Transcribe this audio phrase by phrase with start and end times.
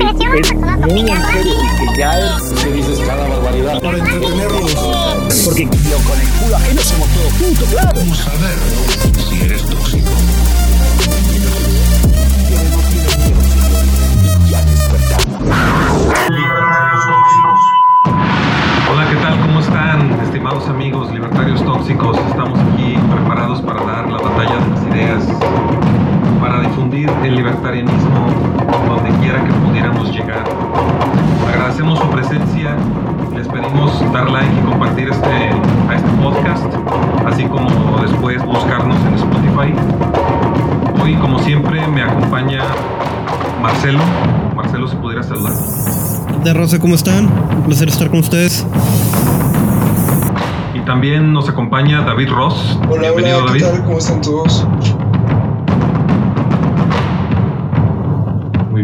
[0.00, 2.42] que es muy en serio y que ya es...
[2.62, 3.80] ¿Qué dices cada barbaridad?
[3.80, 4.74] Para entretenerlos.
[5.44, 7.92] Porque lo con el culo ajeno somos todos juntos, claro.
[7.96, 8.58] Vamos a ver
[9.28, 10.10] si eres tóxico.
[18.90, 19.40] Hola, ¿qué tal?
[19.40, 22.16] ¿Cómo están, estimados amigos libertarios tóxicos?
[22.28, 25.24] Estamos aquí preparados para dar la batalla de las ideas,
[26.48, 28.26] para difundir el libertarianismo
[28.88, 30.44] donde quiera que pudiéramos llegar.
[31.46, 32.74] Agradecemos su presencia,
[33.36, 35.28] les pedimos dar like y compartir este,
[35.90, 36.64] a este podcast,
[37.26, 39.74] así como después buscarnos en Spotify.
[41.02, 42.60] Hoy, como siempre, me acompaña
[43.60, 44.00] Marcelo.
[44.56, 45.52] Marcelo, si pudiera saludar.
[46.44, 47.26] de Rosa, ¿cómo están?
[47.58, 48.66] Un placer estar con ustedes.
[50.72, 52.78] Y también nos acompaña David Ross.
[52.88, 53.76] Hola, Bienvenido, hola, ¿qué David.
[53.76, 53.84] tal?
[53.84, 54.66] ¿Cómo están todos?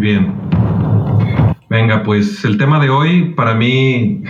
[0.04, 0.34] Bien.
[1.70, 4.22] Venga, pues el tema de hoy para mí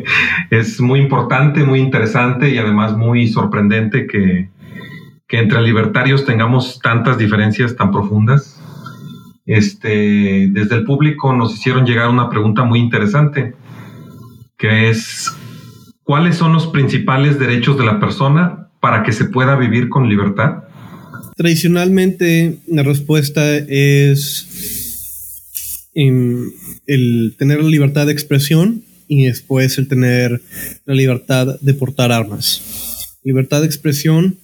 [0.50, 4.50] es muy importante, muy interesante y además muy sorprendente que,
[5.26, 8.60] que entre libertarios tengamos tantas diferencias tan profundas.
[9.46, 13.54] Este, desde el público nos hicieron llegar una pregunta muy interesante,
[14.58, 15.32] que es,
[16.04, 20.64] ¿cuáles son los principales derechos de la persona para que se pueda vivir con libertad?
[21.36, 24.51] Tradicionalmente la respuesta es
[25.94, 30.40] el tener la libertad de expresión y después el tener
[30.86, 32.62] la libertad de portar armas.
[33.24, 34.38] Libertad de expresión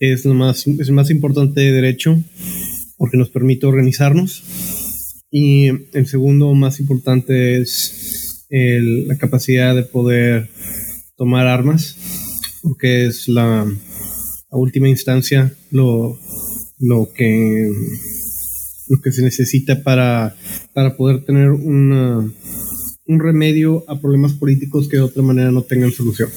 [0.00, 2.22] es, lo más, es el más importante derecho
[2.96, 4.42] porque nos permite organizarnos
[5.30, 10.48] y el segundo más importante es el- la capacidad de poder
[11.16, 11.96] tomar armas
[12.62, 16.18] porque es la, a última instancia lo,
[16.78, 17.70] lo que
[18.88, 20.36] lo que se necesita para,
[20.74, 22.18] para poder tener una,
[23.06, 26.28] un remedio a problemas políticos que de otra manera no tengan solución.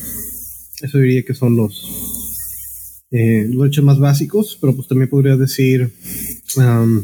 [0.81, 1.83] Eso diría que son los,
[3.11, 5.91] eh, los hechos más básicos, pero pues también podría decir
[6.57, 7.03] um,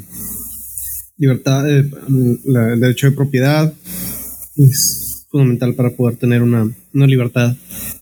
[1.17, 1.89] libertad, eh,
[2.45, 3.73] la- el derecho de propiedad
[4.57, 7.55] es fundamental para poder tener una, una libertad,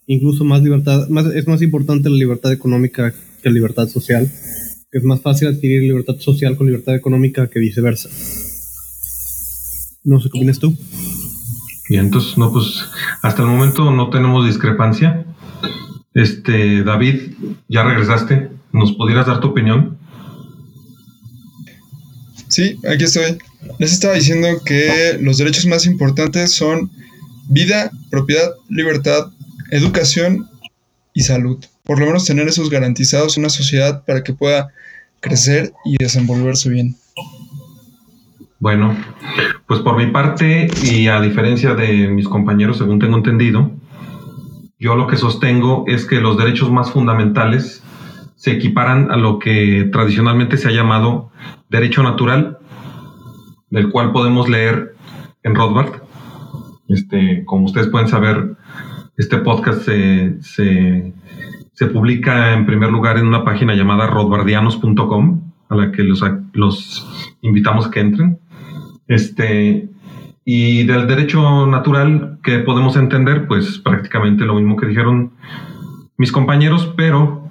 [0.08, 4.30] incluso más libertad, más, es más importante la libertad económica que la libertad social,
[4.92, 8.10] que es más fácil adquirir libertad social con libertad económica que viceversa.
[10.04, 10.76] No sé qué opinas tú.
[11.90, 12.86] Y entonces, no, pues
[13.22, 15.26] hasta el momento no tenemos discrepancia.
[16.14, 17.34] Este, David,
[17.70, 18.50] ya regresaste.
[18.74, 19.98] ¿Nos pudieras dar tu opinión?
[22.48, 23.38] Sí, aquí estoy.
[23.80, 26.92] Les estaba diciendo que los derechos más importantes son
[27.50, 29.32] vida, propiedad, libertad,
[29.72, 30.50] educación
[31.14, 31.64] y salud.
[31.92, 34.70] Por lo menos tener esos garantizados una sociedad para que pueda
[35.20, 36.96] crecer y desenvolverse bien.
[38.60, 38.96] Bueno,
[39.68, 43.72] pues por mi parte, y a diferencia de mis compañeros, según tengo entendido,
[44.80, 47.84] yo lo que sostengo es que los derechos más fundamentales
[48.38, 51.30] se equiparan a lo que tradicionalmente se ha llamado
[51.68, 52.60] derecho natural,
[53.70, 54.96] del cual podemos leer
[55.44, 56.04] en Rothbard.
[56.88, 58.56] Este, como ustedes pueden saber,
[59.18, 61.14] este podcast se, se,
[61.74, 66.24] se publica en primer lugar en una página llamada rothbardianos.com, a la que los,
[66.54, 68.40] los invitamos que entren.
[69.08, 69.90] Este,
[70.44, 75.34] y del derecho natural que podemos entender, pues prácticamente lo mismo que dijeron
[76.18, 77.50] mis compañeros, pero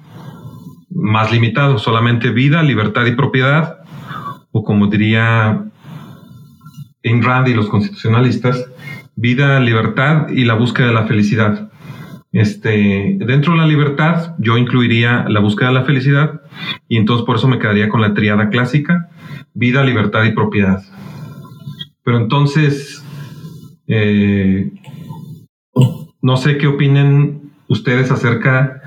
[0.89, 3.79] más limitado, solamente vida, libertad y propiedad,
[4.51, 5.65] o como diría
[7.03, 8.69] Ayn y los constitucionalistas,
[9.15, 11.70] vida, libertad y la búsqueda de la felicidad.
[12.33, 16.41] Este, dentro de la libertad, yo incluiría la búsqueda de la felicidad,
[16.87, 19.09] y entonces por eso me quedaría con la triada clásica:
[19.53, 20.81] vida, libertad y propiedad.
[22.03, 23.03] Pero entonces,
[23.87, 24.71] eh,
[26.21, 28.81] no sé qué opinen ustedes acerca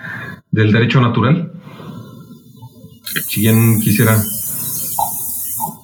[0.51, 1.53] del derecho natural.
[3.29, 4.17] Si bien quisiera.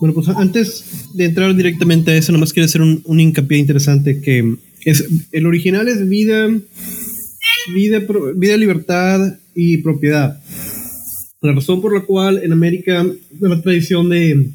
[0.00, 4.22] Bueno, pues antes de entrar directamente a eso, nomás quiero hacer un, un hincapié interesante
[4.22, 6.48] que es el original es vida,
[7.72, 8.02] vida,
[8.36, 10.40] vida, libertad y propiedad.
[11.42, 13.06] La razón por la cual en América
[13.40, 14.50] la tradición de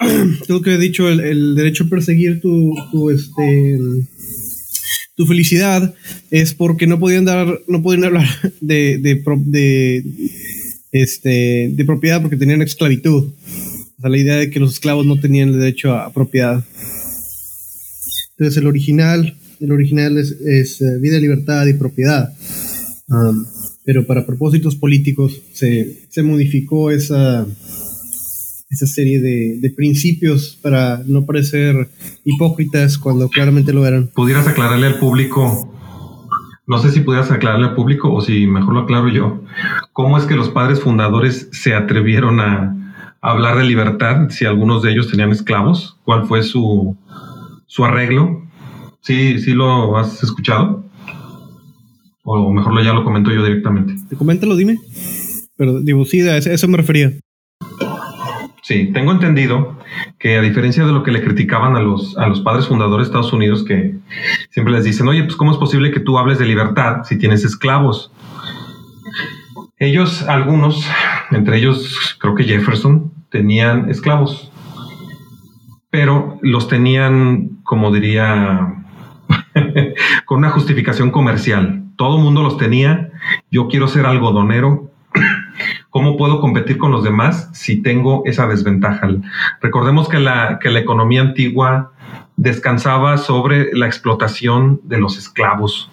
[0.46, 4.06] todo lo que he dicho, el, derecho a perseguir tu, tu este
[5.16, 5.94] tu felicidad
[6.30, 8.26] es porque no podían dar, no podían hablar
[8.60, 10.04] de, de, de,
[10.92, 13.32] este, de propiedad porque tenían esclavitud.
[13.96, 16.64] O sea, la idea de que los esclavos no tenían derecho a, propiedad.
[18.30, 20.32] Entonces el original, el original es,
[20.80, 22.32] eh, vida, libertad y propiedad.
[23.08, 23.44] Um,
[23.84, 27.46] pero para propósitos políticos se, modificó esa,
[28.70, 31.88] esa serie de, principios para no parecer
[32.24, 34.08] hipócritas cuando claramente lo eran.
[34.08, 35.70] ¿Pudieras aclararle al público
[36.66, 39.42] no sé si pudieras aclararle al público o si mejor lo aclaro yo.
[39.92, 42.74] ¿Cómo es que los padres fundadores se atrevieron a,
[43.20, 45.98] hablar de libertad si algunos de ellos tenían esclavos?
[46.04, 46.96] ¿Cuál fue su,
[47.66, 48.43] su arreglo?
[49.04, 50.82] ¿Sí, ¿Sí lo has escuchado?
[52.22, 53.94] O mejor ya lo comento yo directamente.
[54.16, 54.78] Coméntalo, dime.
[55.56, 57.12] Pero digo, sí, a eso me refería.
[58.62, 59.78] Sí, tengo entendido
[60.18, 63.10] que a diferencia de lo que le criticaban a los, a los padres fundadores de
[63.10, 63.94] Estados Unidos, que
[64.48, 67.44] siempre les dicen, oye, pues ¿cómo es posible que tú hables de libertad si tienes
[67.44, 68.10] esclavos?
[69.78, 70.88] Ellos, algunos,
[71.30, 74.50] entre ellos creo que Jefferson, tenían esclavos,
[75.90, 78.83] pero los tenían, como diría,
[80.24, 81.84] con una justificación comercial.
[81.96, 83.10] Todo mundo los tenía,
[83.50, 84.90] yo quiero ser algodonero,
[85.90, 89.08] ¿Cómo puedo competir con los demás si tengo esa desventaja?
[89.60, 91.92] Recordemos que la, que la economía antigua
[92.36, 95.90] descansaba sobre la explotación de los esclavos.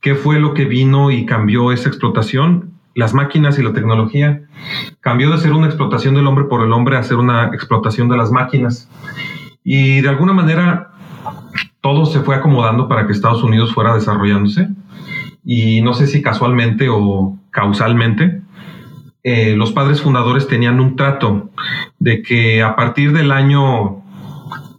[0.00, 2.72] ¿Qué fue lo que vino y cambió esa explotación?
[2.94, 4.42] Las máquinas y la tecnología.
[5.00, 8.16] Cambió de ser una explotación del hombre por el hombre a ser una explotación de
[8.16, 8.88] las máquinas.
[9.62, 10.93] Y de alguna manera
[11.84, 14.70] todo se fue acomodando para que Estados Unidos fuera desarrollándose.
[15.44, 18.40] Y no sé si casualmente o causalmente,
[19.22, 21.50] eh, los padres fundadores tenían un trato
[21.98, 24.02] de que a partir del año,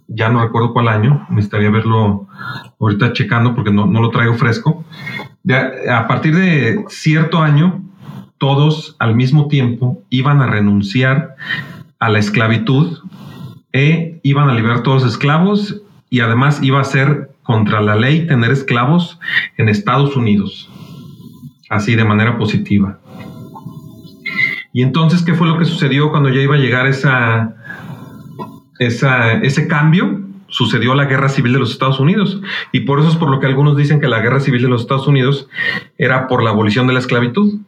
[0.08, 2.28] ya no recuerdo cuál año, me estaría verlo
[2.80, 4.84] ahorita checando porque no, lo traigo fresco,
[5.88, 7.84] a partir de cierto año,
[8.40, 11.36] todos al mismo tiempo iban a renunciar
[12.00, 12.98] a la esclavitud
[13.74, 15.84] e iban a liberar todos los esclavos
[16.16, 19.20] y además iba a ser contra la ley tener esclavos
[19.58, 20.70] en Estados Unidos,
[21.70, 23.00] así de manera positiva.
[24.72, 27.54] Y entonces, ¿qué fue lo que sucedió cuando ya iba a llegar esa,
[28.80, 30.22] ese cambio?
[30.48, 32.40] Sucedió la guerra civil de los Estados Unidos.
[32.72, 34.84] Y por eso es por lo que algunos dicen que la guerra civil de los
[34.84, 35.50] Estados Unidos
[35.98, 37.60] era por la abolición de la esclavitud.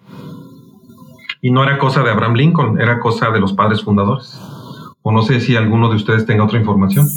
[1.41, 4.39] Y no era cosa de Abraham Lincoln, era cosa de los padres fundadores.
[5.01, 7.09] O no sé si alguno de ustedes tenga otra información.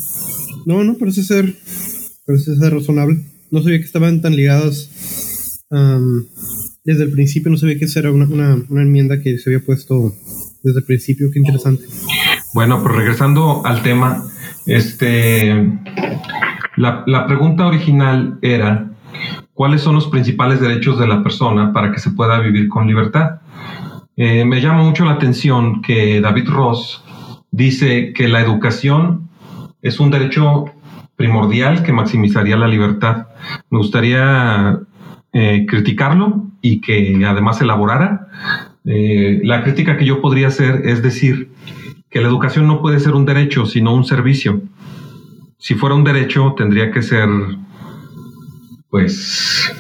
[0.67, 1.55] No, no, parece ser,
[2.27, 3.25] parece ser razonable.
[3.51, 4.91] No sabía que estaban tan ligados
[6.85, 10.13] desde el principio no sabía que esa era una, una, enmienda que se había puesto
[10.63, 11.31] desde el principio.
[11.33, 11.85] Qué interesante.
[12.55, 14.25] Bueno, pues regresando al tema,
[14.67, 15.79] este,
[16.77, 18.91] la, la pregunta original era,
[19.55, 23.41] ¿cuáles son los principales derechos de la persona para que se pueda vivir con libertad?
[24.17, 27.05] Eh, me llama mucho la atención que David Ross
[27.53, 29.30] dice que la educación
[29.83, 30.67] es un derecho
[31.17, 33.29] primordial que maximizaría la libertad.
[33.71, 34.79] Me gustaría
[35.33, 38.29] eh, criticarlo y que además elaborara.
[38.85, 41.51] Eh, la crítica que yo podría hacer es decir
[42.09, 44.63] que la educación no puede ser un derecho, sino un servicio.
[45.59, 47.29] Si fuera un derecho, tendría que ser,
[48.89, 49.73] pues,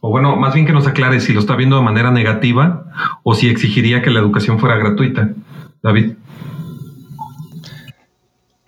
[0.00, 2.84] o bueno, más bien que nos aclare si lo está viendo de manera negativa
[3.22, 5.30] o si exigiría que la educación fuera gratuita.
[5.82, 6.14] David.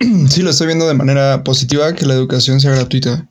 [0.29, 3.27] Sí, lo estoy viendo de manera positiva, que la educación sea gratuita.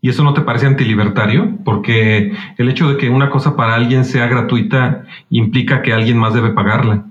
[0.00, 1.58] ¿Y eso no te parece antilibertario?
[1.64, 6.34] Porque el hecho de que una cosa para alguien sea gratuita implica que alguien más
[6.34, 7.06] debe pagarla.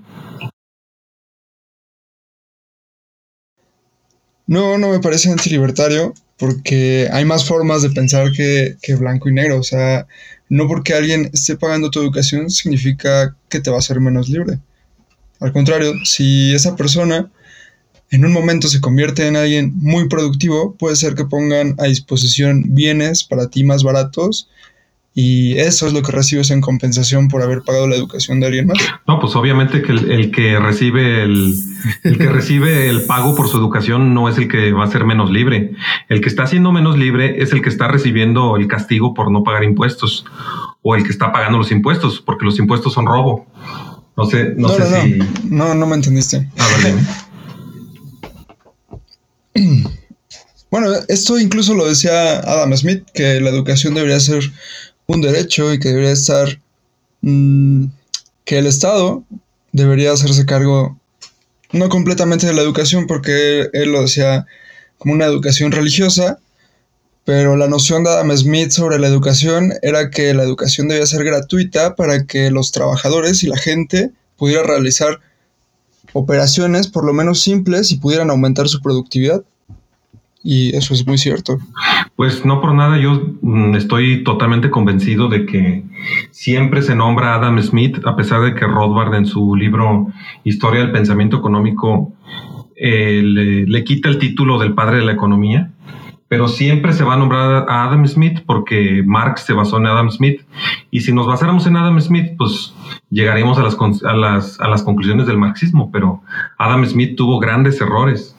[4.46, 9.32] No, no me parece antilibertario porque hay más formas de pensar que, que, blanco y
[9.32, 9.58] negro.
[9.58, 10.06] O sea,
[10.50, 14.58] no porque alguien esté pagando tu educación significa que te va a hacer menos libre.
[15.40, 17.30] Al contrario, si esa persona
[18.12, 22.74] en un momento se convierte en alguien muy productivo, puede ser que pongan a disposición
[22.74, 24.50] bienes para ti más baratos
[25.14, 28.66] y eso es lo que recibes en compensación por haber pagado la educación de alguien
[28.66, 28.78] más.
[29.08, 31.54] No, pues obviamente que el, que recibe el,
[32.02, 35.06] el, que recibe el pago por su educación no es el que va a ser
[35.06, 35.72] menos libre.
[36.10, 39.42] El que está siendo menos libre es el que está recibiendo el castigo por no
[39.42, 40.26] pagar impuestos
[40.82, 43.46] o el que está pagando los impuestos, porque los impuestos son robo.
[44.16, 45.18] No sé, no, sé si.
[45.48, 46.48] No, no me entendiste.
[46.58, 46.94] A ver,
[50.70, 54.42] Bueno, esto incluso lo decía Adam Smith, que la educación debería ser
[55.06, 56.58] un derecho y que debería estar...
[57.20, 57.88] Mm,
[58.46, 59.22] que el Estado
[59.72, 60.98] debería hacerse cargo
[61.72, 64.46] no completamente de la educación, porque él lo decía
[64.98, 66.38] como una educación religiosa,
[67.24, 71.24] pero la noción de Adam Smith sobre la educación era que la educación debía ser
[71.24, 75.20] gratuita para que los trabajadores y la gente pudieran realizar
[76.12, 79.42] operaciones por lo menos simples y pudieran aumentar su productividad.
[80.44, 81.58] Y eso es muy cierto.
[82.16, 85.84] Pues no por nada, yo mm, estoy totalmente convencido de que
[86.32, 90.08] siempre se nombra a Adam Smith, a pesar de que Rothbard en su libro
[90.42, 92.12] Historia del Pensamiento Económico
[92.74, 95.70] eh, le, le quita el título del padre de la economía
[96.32, 100.10] pero siempre se va a nombrar a Adam Smith porque Marx se basó en Adam
[100.10, 100.40] Smith.
[100.90, 102.72] Y si nos basáramos en Adam Smith, pues
[103.12, 106.22] llegaríamos a las, a las, a las conclusiones del marxismo, pero
[106.58, 108.34] Adam Smith tuvo grandes errores.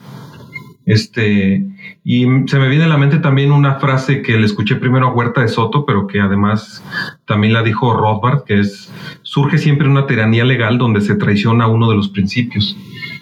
[0.84, 1.64] Este,
[2.02, 5.12] y se me viene a la mente también una frase que le escuché primero a
[5.12, 6.84] Huerta de Soto, pero que además
[7.24, 11.88] también la dijo Rothbard, que es, surge siempre una tiranía legal donde se traiciona uno
[11.88, 12.76] de los principios.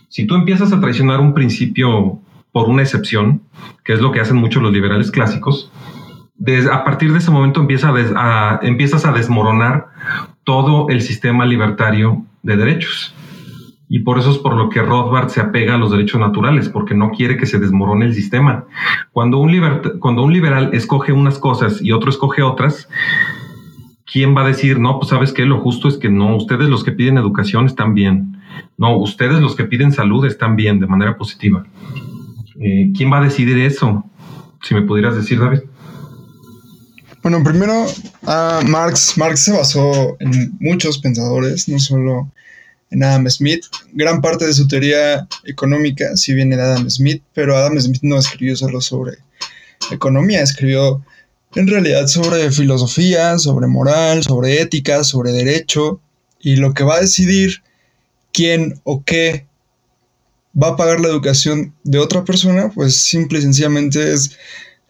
[0.08, 2.18] Si tú empiezas a traicionar un principio
[2.50, 3.42] por una excepción,
[3.84, 5.70] que es lo que hacen muchos los liberales clásicos,
[6.70, 9.86] a partir de ese momento empieza a empiezas a desmoronar
[10.44, 13.14] todo el sistema libertario de derechos.
[13.88, 16.94] Y por eso es por lo que Rothbard se apega a los derechos naturales, porque
[16.94, 18.64] no quiere que se desmorone el sistema.
[19.12, 19.52] Cuando un,
[20.00, 22.88] cuando un liberal escoge unas cosas y otro escoge otras,
[24.10, 26.84] ¿quién va a decir, no, pues sabes que lo justo es que no, ustedes los
[26.84, 28.38] que piden educación están bien,
[28.78, 31.66] no, ustedes los que piden salud están bien de manera positiva?
[32.60, 34.04] Eh, ¿Quién va a decidir eso?
[34.62, 35.60] Si me pudieras decir, David.
[37.22, 37.86] Bueno, primero,
[38.66, 42.30] Marx, Marx se basó en muchos pensadores, no solo
[42.90, 43.64] en Adam Smith.
[43.92, 48.18] Gran parte de su teoría económica sí viene de Adam Smith, pero Adam Smith no
[48.18, 49.18] escribió solo sobre
[49.92, 51.04] economía, escribió
[51.54, 56.00] en realidad sobre filosofía, sobre moral, sobre ética, sobre derecho,
[56.40, 57.62] y lo que va a decidir
[58.32, 59.46] quién o qué
[60.60, 64.36] va a pagar la educación de otra persona, pues simple y sencillamente es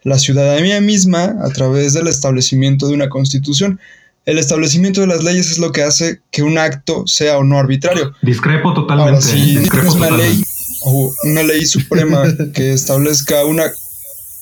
[0.03, 3.79] la ciudadanía misma a través del establecimiento de una constitución.
[4.25, 7.57] El establecimiento de las leyes es lo que hace que un acto sea o no
[7.57, 8.13] arbitrario.
[8.21, 9.21] Discrepo totalmente.
[9.21, 10.43] si es una ley
[10.81, 13.63] o una ley suprema que establezca una,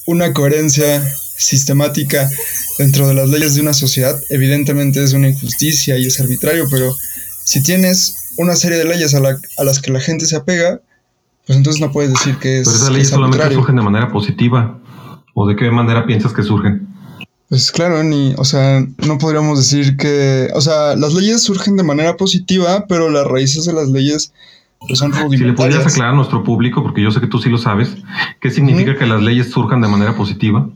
[0.08, 1.04] una coherencia
[1.38, 2.30] sistemática
[2.78, 6.96] dentro de las leyes de una sociedad, evidentemente es una injusticia y es arbitrario, pero
[7.44, 10.82] si tienes una serie de leyes a, a las que la gente se apega,
[11.46, 12.68] pues entonces no puedes decir que es.
[12.68, 14.80] Pero esas leyes solamente surgen de manera positiva.
[15.34, 16.88] ¿O de qué manera piensas que surgen?
[17.50, 21.84] Pues claro, ni, o sea, no podríamos decir que, o sea, las leyes surgen de
[21.84, 24.32] manera positiva, pero las raíces de las leyes
[24.80, 25.40] pues, son rudimentarias.
[25.40, 27.90] Si le podrías aclarar a nuestro público, porque yo sé que tú sí lo sabes,
[28.40, 30.70] ¿qué significa que las leyes surjan de manera positiva?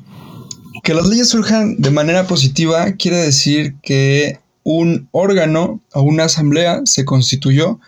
[0.83, 6.81] Que las leyes surjan de manera positiva quiere decir que un órgano o una asamblea
[6.85, 7.79] se constituyó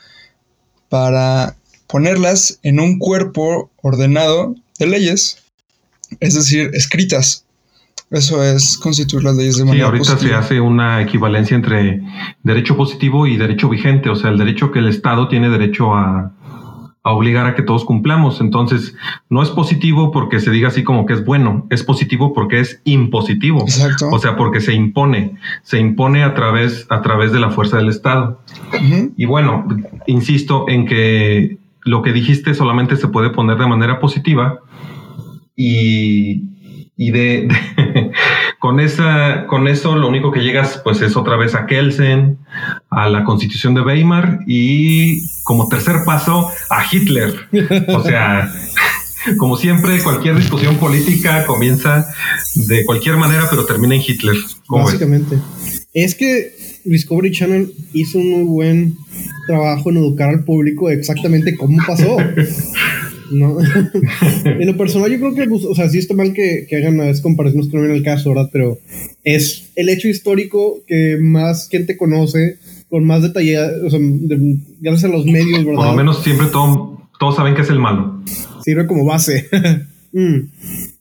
[0.87, 1.57] para
[1.87, 5.43] ponerlas en un cuerpo ordenado de leyes,
[6.19, 7.45] es decir, escritas.
[8.09, 12.01] Eso es constituir las leyes de manera Sí, ahorita se hace una equivalencia entre
[12.41, 16.31] derecho positivo y derecho vigente, o sea, el derecho que el Estado tiene derecho a,
[17.07, 18.41] a obligar a que todos cumplamos.
[18.41, 18.93] Entonces,
[19.29, 22.81] no es positivo porque se diga así como que es bueno, es positivo porque es
[22.83, 23.61] impositivo.
[23.61, 24.09] Exacto.
[24.11, 27.87] O sea, porque se impone, se impone a través, a través de la fuerza del
[27.87, 28.41] Estado.
[29.15, 29.65] Y bueno,
[30.05, 34.59] insisto en que lo que dijiste solamente se puede poner de manera positiva
[35.59, 37.49] y, de,
[38.59, 42.37] con, esa, con eso lo único que llegas pues es otra vez a Kelsen,
[42.91, 47.33] a la constitución de Weimar y como tercer paso a Hitler.
[47.89, 48.53] O sea,
[49.37, 52.07] como siempre, cualquier discusión política comienza
[52.67, 54.35] de cualquier manera, pero termina en Hitler.
[54.69, 55.39] Básicamente.
[55.93, 58.97] Es que Discovery Channel hizo un muy buen
[59.47, 62.17] trabajo en educar al público exactamente cómo pasó.
[63.31, 63.57] ¿no?
[64.45, 66.99] en lo personal, yo creo que, pues, o sea, sí está mal que, que hagan
[67.01, 68.49] a veces comparaciones que no viene el caso, ¿verdad?
[68.51, 68.79] Pero
[69.23, 72.57] es el hecho histórico que más gente conoce,
[72.89, 73.99] con más detalle, o sea,
[74.79, 75.81] gracias a los medios, ¿verdad?
[75.81, 78.23] Por lo menos siempre todos saben que es el malo.
[78.63, 79.47] Sirve como base.
[80.13, 80.39] mm.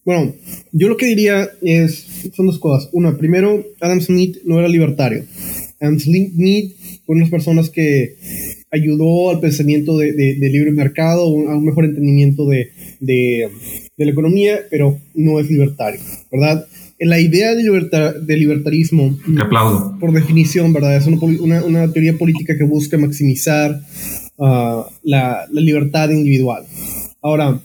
[0.04, 0.34] Bueno,
[0.72, 2.88] yo lo que diría es, son dos cosas.
[2.92, 5.24] Una, primero, Adam Smith no era libertario.
[5.80, 8.16] Adam Smith fue una de las personas que
[8.76, 13.50] ayudó al pensamiento de, libre mercado, a un mejor entendimiento de,
[13.96, 16.66] la economía, pero no es libertario, ¿verdad?
[16.98, 19.98] La idea de, de libertarismo, aplaudo.
[20.00, 20.96] por definición, ¿verdad?
[20.96, 23.80] Es una, teoría política que busca maximizar
[24.38, 26.64] ah, la, la libertad individual.
[27.20, 27.60] Ahora,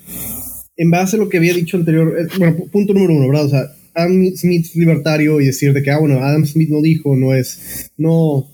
[0.82, 3.46] en base a lo que había dicho anterior, eh, bueno, punto número uno, ¿verdad?
[3.46, 6.82] O sea, Adam Smith es libertario y decir de que, ah, bueno, Adam Smith no
[6.82, 8.48] dijo, no es, no,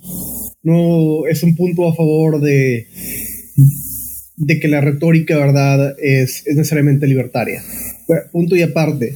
[0.68, 2.88] no es un punto a favor de,
[4.38, 7.64] de que la retórica, ¿verdad?, es, es necesariamente libertaria.
[8.32, 9.16] punto y aparte.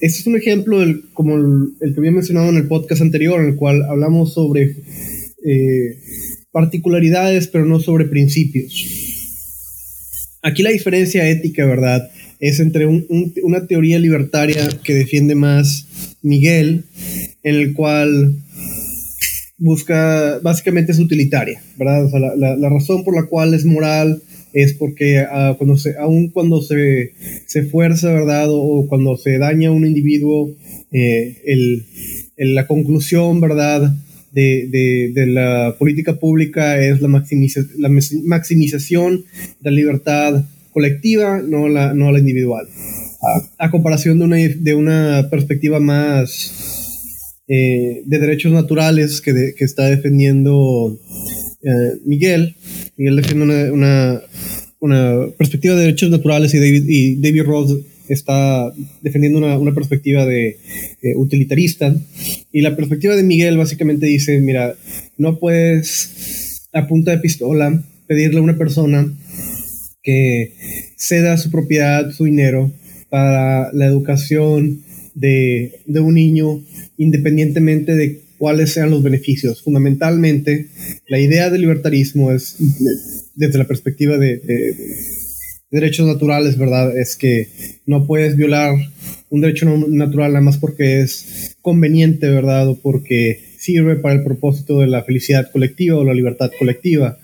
[0.00, 3.50] Este es un ejemplo del, como el, que había mencionado en el podcast anterior, en
[3.50, 4.62] el cual hablamos sobre
[5.44, 5.96] eh,
[6.50, 8.72] particularidades, pero no sobre principios.
[10.42, 12.10] Aquí la diferencia ética, ¿verdad?
[12.40, 15.86] es entre un- un- una teoría libertaria que defiende más
[16.22, 16.82] Miguel,
[17.44, 18.41] en el cual
[19.62, 22.04] busca, básicamente es utilitaria, ¿verdad?
[22.06, 24.20] O sea, la, razón por la cual es moral
[24.52, 27.12] es porque ah, cuando se, aun cuando se,
[27.46, 28.50] se fuerza, ¿verdad?
[28.50, 30.50] O, o cuando se daña a un individuo,
[30.92, 31.84] eh, el,
[32.54, 33.94] la conclusión, ¿verdad?
[34.32, 37.88] De, de- de la política pública es la, maximiza- la
[38.24, 39.24] maximización
[39.60, 42.66] de la libertad colectiva, no la, no la individual.
[43.58, 46.71] A, a comparación de una, de una perspectiva más
[47.48, 50.98] eh, de derechos naturales que, está defendiendo
[51.62, 52.54] eh, Miguel.
[52.96, 54.22] Miguel defiende una,
[54.78, 57.42] una, perspectiva de derechos naturales y David, y David
[58.08, 60.58] está defendiendo una, una perspectiva de
[61.02, 61.94] eh, utilitarista.
[62.52, 64.74] Y la perspectiva de Miguel básicamente dice, mira,
[65.16, 69.12] no puedes a punta de pistola pedirle a una persona
[70.02, 70.54] que
[70.96, 72.72] ceda su propiedad, su dinero,
[73.08, 74.82] para la educación
[75.14, 76.60] de, de un niño,
[76.98, 79.62] independientemente de cuáles sean los beneficios.
[79.62, 80.66] Fundamentalmente,
[81.08, 82.56] la idea del libertarismo es,
[83.34, 86.94] desde la perspectiva de, de- de derechos naturales, ¿verdad?
[86.98, 87.48] Es que
[87.86, 88.74] no puedes violar
[89.30, 92.68] un derecho natural nada más porque es conveniente, ¿verdad?
[92.68, 97.18] O porque sirve para el propósito de la felicidad colectiva o la libertad colectiva.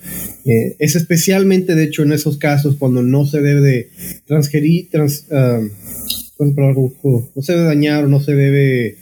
[0.46, 3.90] Eh, es especialmente, de hecho, en esos casos cuando no se debe de
[4.24, 5.60] transgerir, trans, ah,
[6.38, 8.96] no se debe dañar o no se debe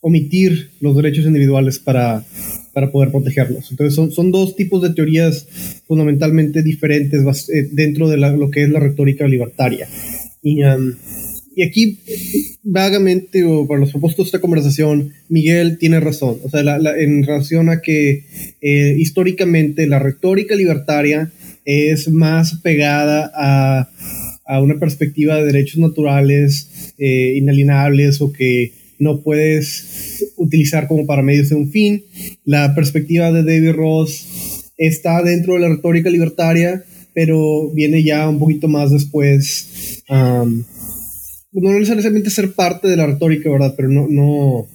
[0.00, 2.24] omitir los derechos individuales para,
[2.74, 3.70] para poder protegerlos.
[3.70, 5.46] Entonces son, son dos tipos de teorías
[5.86, 9.88] fundamentalmente diferentes eh, dentro de lo que es la retórica libertaria.
[10.42, 10.60] Y,
[11.56, 12.00] y aquí,
[12.64, 16.36] vagamente, o para los propósitos de esta conversación, Miguel tiene razón.
[16.44, 18.24] O sea, la- la- en relación a que
[18.60, 21.30] eh, históricamente la retórica libertaria
[21.64, 23.88] es más pegada a,
[24.46, 31.22] a una perspectiva de derechos naturales eh, inalienables o que no puedes utilizar como para
[31.22, 32.04] medios de un fin.
[32.44, 38.38] La perspectiva de David Ross está dentro de la retórica libertaria, pero viene ya un
[38.38, 40.02] poquito más después.
[40.08, 40.64] am,
[41.52, 43.74] no necesariamente ser parte de la retórica, ¿verdad?
[43.76, 44.66] Pero no,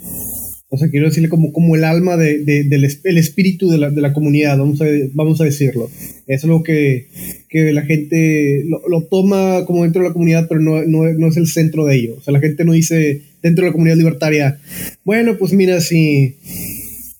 [0.71, 3.89] o sea, quiero decirle como, como el alma de, de- del el espíritu de la,
[3.89, 5.89] de la comunidad, vamos a, vamos a decirlo.
[6.27, 7.07] Es algo que,
[7.49, 11.27] que la gente lo, lo toma como dentro de la comunidad, pero no, no, no
[11.27, 12.15] es el centro de ello.
[12.19, 14.59] O sea, la gente no dice dentro de la comunidad libertaria,
[15.03, 16.35] bueno, pues mira, si,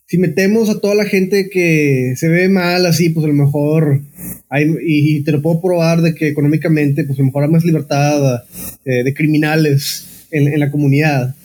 [0.06, 4.02] si metemos a toda la gente que se ve mal así, pues a lo mejor
[4.50, 7.50] hay, y, y te lo puedo probar de que económicamente, pues a lo mejor hay
[7.50, 8.44] más libertad
[8.86, 11.36] eh, de criminales en, en la comunidad.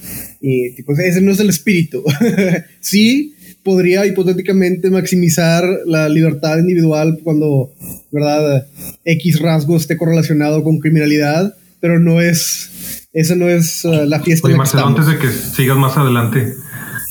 [0.46, 2.04] Y pues ese no es el espíritu.
[2.80, 7.70] sí, podría hipotéticamente maximizar la libertad individual cuando,
[8.12, 8.66] ¿verdad?
[9.07, 14.46] X rasgo esté correlacionado con criminalidad, pero no es, esa no es uh, la fiesta.
[14.46, 16.52] Oye, Marcelo, antes de que sigas más adelante,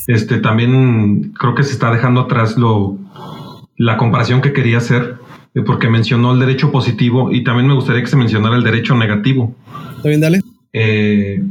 [0.06, 3.00] este también creo que se está dejando atrás lo
[3.76, 5.16] la comparación que quería hacer,
[5.56, 8.94] eh, porque mencionó el derecho positivo y también me gustaría que se mencionara el derecho
[8.94, 9.56] negativo.
[9.96, 10.40] ¿Está bien, dale?
[10.72, 11.42] Eh,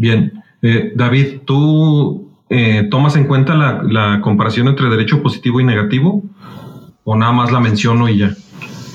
[0.00, 5.64] bien, Eh, David, ¿tú eh, tomas en cuenta la, la comparación entre derecho positivo y
[5.64, 6.22] negativo?
[7.04, 8.34] ¿O nada más la menciono y ya?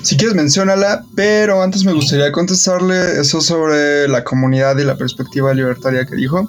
[0.04, 5.52] Si quieres, menciónala, pero antes me gustaría contestarle eso sobre la comunidad y la perspectiva
[5.56, 6.48] libertaria que dijo.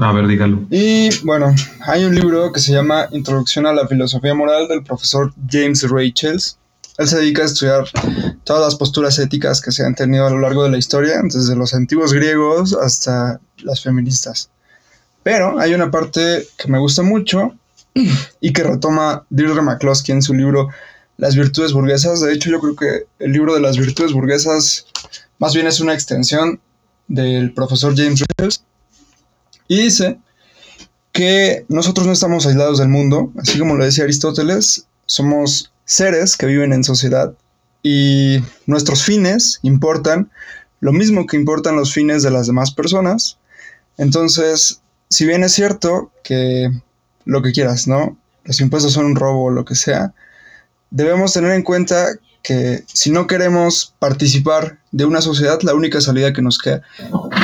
[0.00, 0.62] A ver, dígalo.
[0.70, 1.54] Y bueno,
[1.86, 6.56] hay un libro que se llama Introducción a la Filosofía Moral del profesor James Rachels.
[6.96, 7.84] Él se dedica a estudiar
[8.44, 11.56] todas las posturas éticas que se han tenido a lo largo de la historia, desde
[11.56, 14.50] los antiguos griegos hasta las feministas.
[15.24, 17.54] Pero hay una parte que me gusta mucho
[18.40, 20.68] y que retoma Deirdre McCloskey en su libro
[21.16, 22.20] Las virtudes burguesas.
[22.20, 24.86] De hecho, yo creo que el libro de las virtudes burguesas
[25.38, 26.60] más bien es una extensión
[27.08, 28.64] del profesor James Rachels.
[29.66, 30.18] Y dice
[31.12, 36.46] que nosotros no estamos aislados del mundo, así como lo decía Aristóteles, somos seres que
[36.46, 37.34] viven en sociedad
[37.82, 40.30] y nuestros fines importan
[40.80, 43.38] lo mismo que importan los fines de las demás personas.
[43.96, 46.70] Entonces, si bien es cierto que
[47.24, 48.18] lo que quieras, ¿no?
[48.44, 50.12] Los impuestos son un robo o lo que sea,
[50.90, 52.08] debemos tener en cuenta
[52.44, 56.82] que si no queremos participar de una sociedad, la única salida que nos queda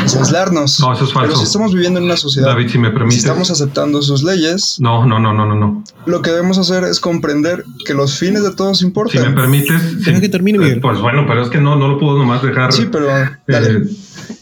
[0.05, 0.79] es aislarnos.
[0.79, 1.29] No, eso es falso.
[1.29, 3.19] Pero si estamos viviendo en una sociedad, David, si me si permites.
[3.19, 5.83] estamos aceptando sus leyes, No, no, no, no, no, no.
[6.07, 9.35] lo que debemos hacer es comprender que los fines de todos Si me importan.
[9.35, 10.05] permites.
[10.05, 10.21] Deja sí.
[10.21, 10.79] que termine, Miguel.
[10.79, 12.71] Eh, Pues bueno, pero es que no, no lo puedo nomás dejar.
[12.73, 13.07] Sí, pero
[13.49, 13.71] dale.
[13.71, 13.83] Eh,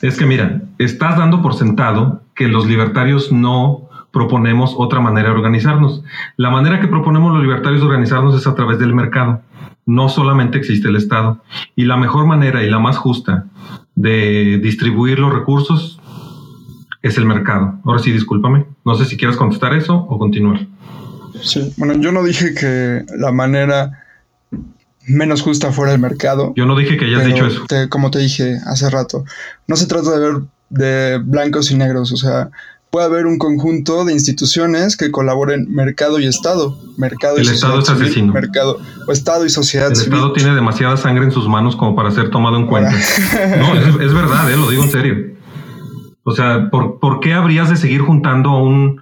[0.03, 5.35] es que mira, estás dando por sentado que los libertarios no proponemos otra manera de
[5.35, 6.03] organizarnos.
[6.37, 9.42] La manera que proponemos los libertarios de organizarnos es a través del mercado.
[9.87, 11.42] No solamente existe el Estado.
[11.76, 13.46] Y la mejor manera y la más justa
[13.94, 16.00] de distribuir los recursos
[17.02, 17.78] es el mercado.
[17.85, 18.66] Ahora sí, discúlpame.
[18.85, 20.66] No sé si quieres contestar eso o continuar.
[21.42, 24.04] Sí, bueno, yo no dije que la manera
[25.07, 26.52] menos justa fuera el mercado.
[26.57, 27.64] Yo no dije que hayas dicho eso.
[27.66, 29.24] te- como te dije hace rato,
[29.66, 32.50] no se trata de ver de blancos y negros, o sea,
[32.90, 37.79] puede haber un conjunto de instituciones que colaboren mercado y Estado, mercado y El sociedad
[37.79, 38.33] Estado es civil, asesino.
[38.33, 40.14] mercado o Estado y sociedad El civil.
[40.14, 42.90] Estado tiene demasiada sangre en sus manos como para ser tomado en cuenta.
[42.90, 45.38] No, es, es verdad, eh, lo digo en serio.
[46.24, 49.01] O sea, ¿por, por qué habrías de seguir juntando a un,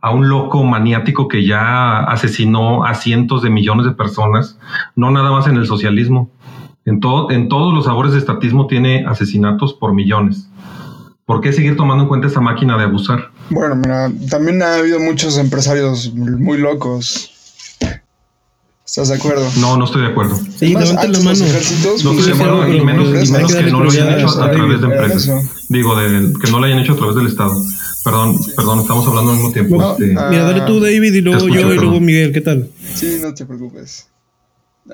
[0.00, 4.58] a un loco maniático que ya asesinó a cientos de millones de personas?
[4.94, 6.30] No nada más en el socialismo.
[6.84, 10.47] En, todo, en todos los sabores de estatismo tiene asesinatos por millones.
[11.28, 13.30] ¿Por qué seguir tomando en cuenta esa máquina de abusar?
[13.50, 17.30] Bueno, mira, también ha habido muchos empresarios muy locos.
[18.86, 19.46] ¿Estás de acuerdo?
[19.60, 20.34] No, no estoy de acuerdo.
[20.36, 21.44] Sí, Además, levanten la mano.
[21.44, 24.08] ejércitos No estoy de funcionaban acuerdo, y menos, y menos que que no lo hayan
[24.18, 25.50] hecho a través de empresas.
[25.68, 27.62] Digo, de, que no lo hayan hecho a través del Estado.
[28.04, 29.76] Perdón, perdón, estamos hablando al mismo tiempo.
[29.76, 31.84] No, este, ah, Mira, dale tú, David, y luego escucho, yo, y perdón.
[31.84, 32.70] luego Miguel, ¿qué tal?
[32.94, 34.08] Sí, no te preocupes.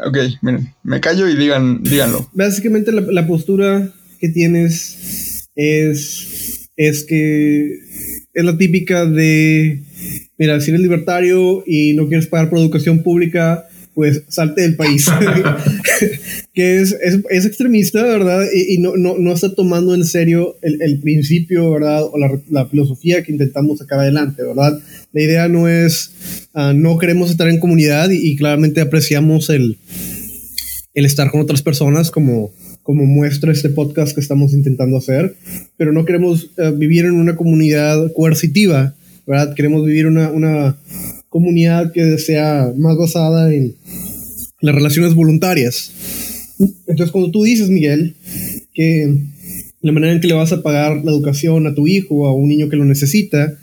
[0.04, 2.26] Ok, miren, me callo y digan, díganlo.
[2.32, 7.78] Básicamente la, la postura que tienes es, es que
[8.34, 9.82] es la típica de,
[10.38, 15.06] mira, si eres libertario y no quieres pagar por educación pública, pues salte del país.
[16.54, 18.46] que es, es, es extremista, ¿verdad?
[18.52, 22.02] Y, y no, no, no está tomando en serio el, el principio, ¿verdad?
[22.04, 24.80] O la, la filosofía que intentamos sacar adelante, ¿verdad?
[25.12, 26.12] La idea no es,
[26.54, 29.78] ah, no queremos estar en comunidad y, y claramente apreciamos el,
[30.94, 32.52] el estar con otras personas como,
[32.84, 35.34] como muestra este podcast que estamos intentando hacer,
[35.76, 38.94] pero no queremos eh, vivir en una comunidad coercitiva,
[39.26, 39.54] ¿verdad?
[39.54, 40.76] Queremos vivir una, una
[41.30, 43.74] comunidad que sea más basada en
[44.60, 45.92] las relaciones voluntarias.
[46.86, 48.14] Entonces, cuando tú dices, Miguel,
[48.74, 49.18] que
[49.80, 52.34] la manera en que le vas a pagar la educación a tu hijo o a
[52.34, 53.58] un niño que lo necesita,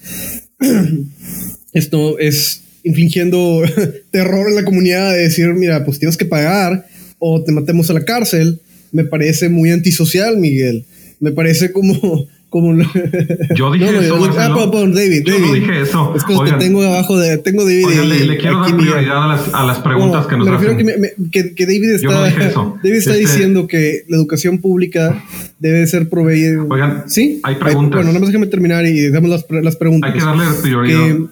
[1.74, 3.62] esto es infligiendo
[4.12, 6.88] terror en la comunidad de decir, mira, pues tienes que pagar
[7.20, 8.60] o te matemos a la cárcel,
[8.92, 10.86] me parece muy antisocial, Miguel.
[11.20, 12.28] Me parece como...
[12.50, 12.76] como
[13.56, 15.62] Yo dije No, eso, yo- ah, pon- pon, David, Yo no David.
[15.62, 16.14] dije eso.
[16.18, 16.60] Es que Oigan.
[16.60, 17.38] te tengo abajo de...
[17.38, 18.94] Tengo David Oigan, le, y- le quiero aquí, dar Miguel.
[18.96, 20.86] prioridad a las, a las preguntas No, que nos me refiero hacen.
[20.88, 22.76] que, me- me- que- que David Yo no está, dije eso.
[22.84, 25.24] David está Este- diciendo que la educación pública
[25.60, 26.62] debe ser proveída.
[26.70, 27.40] Oigan, ¿Sí?
[27.44, 27.92] hay preguntas.
[27.98, 30.12] bueno, nada más déjame terminar y dejamos las, las preguntas.
[30.12, 31.00] Hay que darle prioridad.
[31.00, 31.26] Que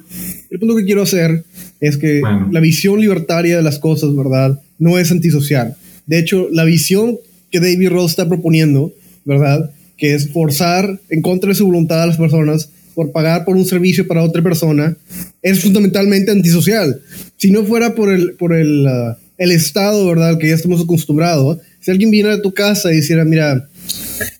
[0.51, 1.43] el punto que quiero hacer
[1.81, 2.47] es que Bueno.
[2.51, 4.59] la visión libertaria de las cosas, ¿verdad?
[4.77, 5.75] No es antisocial.
[6.05, 7.17] De hecho, la visión
[7.51, 8.93] que David Ross está proponiendo,
[9.25, 9.71] ¿verdad?
[9.97, 13.65] Que es forzar en contra de su voluntad a las personas por pagar por un
[13.65, 14.97] servicio para otra persona,
[15.41, 17.01] es fundamentalmente antisocial.
[17.37, 20.29] Si no fuera por el, por el, ah, el Estado, ¿verdad?
[20.29, 23.69] Al que ya estamos acostumbrados, si alguien viniera a tu casa y dijera, mira,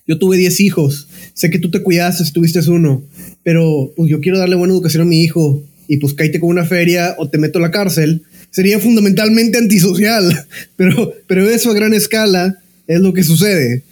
[0.06, 3.02] yo tuve 10 hijos, sé que tú te cuidaste, tuviste uno,
[3.42, 6.66] pero pues yo quiero darle buena educación a mi hijo y pues cállate con una
[6.66, 10.46] feria o te meto a la cárcel, sería fundamentalmente antisocial,
[10.76, 12.58] pero, pero eso a gran escala
[12.94, 13.84] es lo que sucede.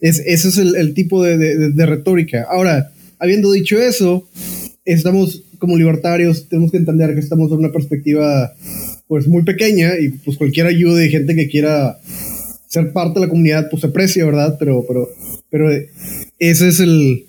[0.00, 2.46] Es, ese es el, el tipo de, de- de retórica.
[2.50, 4.28] Ahora, habiendo dicho eso,
[4.84, 8.52] estamos como libertarios, tenemos que entender que estamos en una perspectiva
[9.08, 11.98] pues muy pequeña y pues cualquier ayuda de gente que quiera
[12.68, 14.56] ser parte de la comunidad pues se aprecia, ¿verdad?
[14.58, 15.08] Pero, pero,
[15.50, 15.70] pero
[16.38, 17.24] ese es el,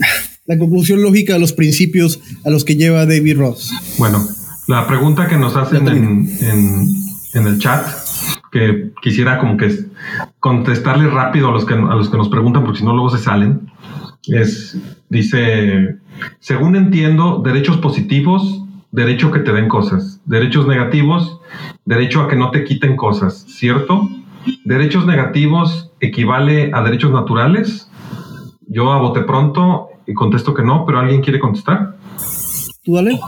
[0.46, 3.70] la conclusión lógica de los principios a los que lleva David Ross.
[3.98, 4.26] Bueno,
[4.68, 6.28] la pregunta que nos hacen en,
[7.34, 7.86] en el chat,
[8.50, 9.70] que quisiera como que
[10.40, 13.18] contestarle rápido a los que, a los que nos preguntan, porque si no luego se
[13.18, 13.70] salen,
[14.26, 14.76] es,
[15.08, 15.96] dice,
[16.40, 21.40] según entiendo, derechos positivos, derecho que te den cosas, derechos negativos,
[21.84, 24.08] derecho a que no te quiten cosas, ¿cierto?
[24.64, 27.90] Derechos negativos equivale a derechos naturales.
[28.66, 31.96] Yo a bote pronto y contesto que no, pero ¿alguien quiere contestar?
[32.84, 33.18] ¿Tú dale?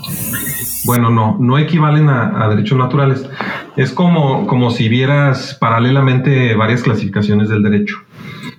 [0.84, 3.28] Bueno, no, no equivalen a, a derechos naturales.
[3.76, 7.96] Es como, como si vieras paralelamente varias clasificaciones del derecho.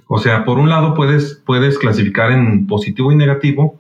[0.08, 3.80] O sea, por un lado puedes, puedes clasificar en positivo y negativo,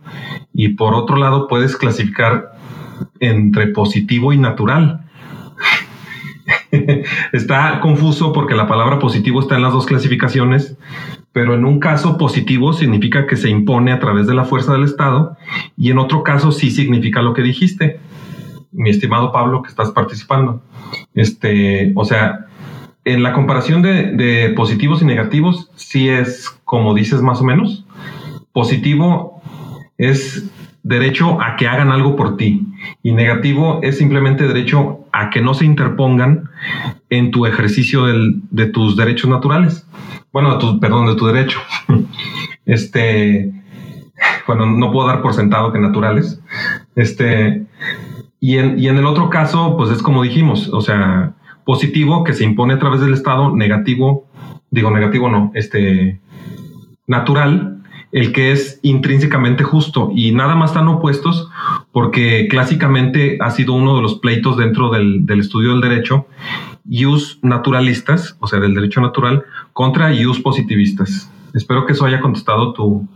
[0.53, 2.53] y por otro lado puedes clasificar
[3.19, 5.01] entre positivo y natural.
[7.33, 10.77] está confuso porque la palabra positivo está en las dos clasificaciones,
[11.31, 14.83] pero en un caso positivo significa que se impone a través de la fuerza del
[14.83, 15.35] Estado
[15.77, 17.99] y en otro caso sí significa lo que dijiste,
[18.73, 20.61] mi estimado Pablo, que estás participando.
[21.13, 22.45] Este, o sea,
[23.05, 27.85] en la comparación de, de positivos y negativos, sí es como dices más o menos.
[28.51, 29.41] Positivo
[29.97, 30.49] es
[30.83, 32.67] derecho a que hagan algo por ti
[33.03, 36.49] y negativo es simplemente derecho a que no se interpongan
[37.09, 39.87] en tu ejercicio del- de tus derechos naturales.
[40.33, 41.59] Bueno, perdón, de tu derecho.
[42.65, 43.51] este,
[44.47, 46.41] bueno, no puedo dar por sentado que naturales.
[46.95, 47.65] Este,
[48.43, 51.31] y en, y en el otro caso, pues es como dijimos, o sea,
[51.63, 54.27] positivo que se impone a través del Estado, negativo,
[54.69, 56.19] digo negativo no, este,
[57.07, 61.49] natural, el que es intrínsecamente justo y nada más están opuestos
[61.93, 66.27] porque clásicamente ha sido uno de los pleitos dentro del, del estudio del derecho,
[66.83, 71.31] ius naturalistas, o sea, del derecho natural, contra ius positivistas.
[71.53, 73.07] Espero que eso haya contestado tu,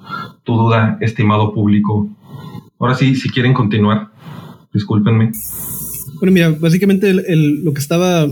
[0.46, 2.08] tu duda, estimado público.
[2.80, 4.12] Ahora sí, si quieren continuar,
[4.74, 5.32] discúlpenme.
[6.20, 8.28] Bueno, mira, básicamente el- el- lo que estaba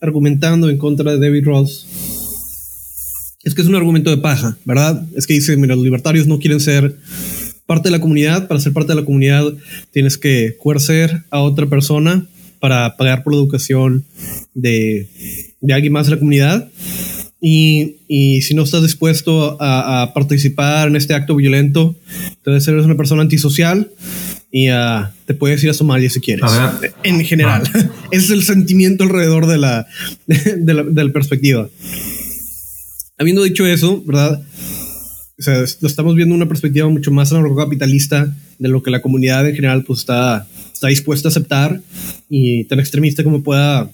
[0.00, 1.86] argumentando en contra de David Ross
[3.44, 5.06] es que es un argumento de paja, ¿verdad?
[5.16, 6.96] Es que dice, mira, los libertarios no quieren ser
[7.66, 8.48] parte de la comunidad.
[8.48, 9.44] Para ser parte de la comunidad
[9.92, 12.26] tienes que coercer a otra persona
[12.60, 14.04] para pagar por la educación
[14.54, 15.08] de,
[15.60, 16.68] de alguien más de la comunidad.
[17.40, 21.94] Y, y si no estás dispuesto a, a participar en este acto violento,
[22.38, 23.90] entonces eres una persona antisocial
[24.50, 26.44] y ah, te puedes ir a Somalia si quieres.
[26.44, 26.94] A ver.
[27.02, 27.62] En general,
[28.10, 29.86] ese es el sentimiento alrededor de la,
[30.26, 31.68] de la, de la perspectiva.
[33.18, 34.40] Habiendo dicho eso, ¿verdad?
[35.38, 39.54] O sea, estamos viendo una perspectiva mucho más anarcocapitalista de lo que la comunidad en
[39.54, 41.80] general pues está, está dispuesta a aceptar
[42.28, 43.88] y tan extremista como pueda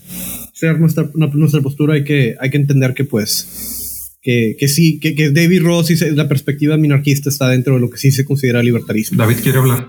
[0.55, 5.15] ser nuestra, nuestra postura hay que, hay que entender que pues que, que sí, que,
[5.15, 8.63] que David Ross y la perspectiva minarquista está dentro de lo que sí se considera
[8.63, 9.19] libertarismo.
[9.19, 9.89] David quiere hablar.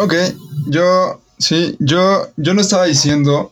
[0.00, 0.14] Ok,
[0.68, 3.50] yo, sí, yo, yo no estaba diciendo,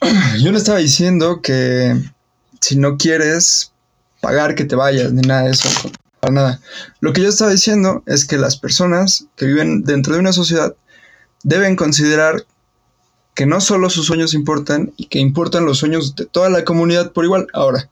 [0.40, 1.94] yo no estaba diciendo que
[2.62, 3.72] si no quieres
[4.22, 5.68] pagar que te vayas, ni nada de eso,
[6.20, 6.60] para nada.
[7.00, 10.74] Lo que yo estaba diciendo es que las personas que viven dentro de una sociedad
[11.42, 12.46] deben considerar
[13.34, 17.12] que no solo sus sueños importan y que importan los sueños de toda la comunidad
[17.12, 17.48] por igual.
[17.52, 17.90] Ahora,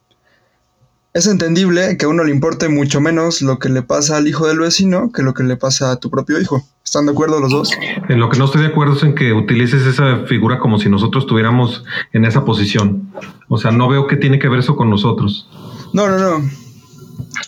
[1.15, 4.47] es entendible que a uno le importe mucho menos lo que le pasa al hijo
[4.47, 6.63] del vecino que lo que le pasa a tu propio hijo.
[6.85, 7.71] ¿Están de acuerdo los dos?
[8.09, 10.89] En lo que no estoy de acuerdo es en que utilices esa figura como si
[10.89, 13.11] nosotros estuviéramos en esa posición.
[13.49, 15.49] O sea, no veo qué tiene que ver eso con nosotros.
[15.93, 16.51] No, no, no.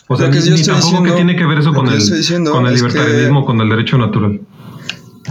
[0.07, 1.87] O sea, Lo que ni, yo ni estoy tampoco diciendo- tiene que ver eso con
[1.87, 4.41] que el, con el que- libertarianismo, con el derecho natural.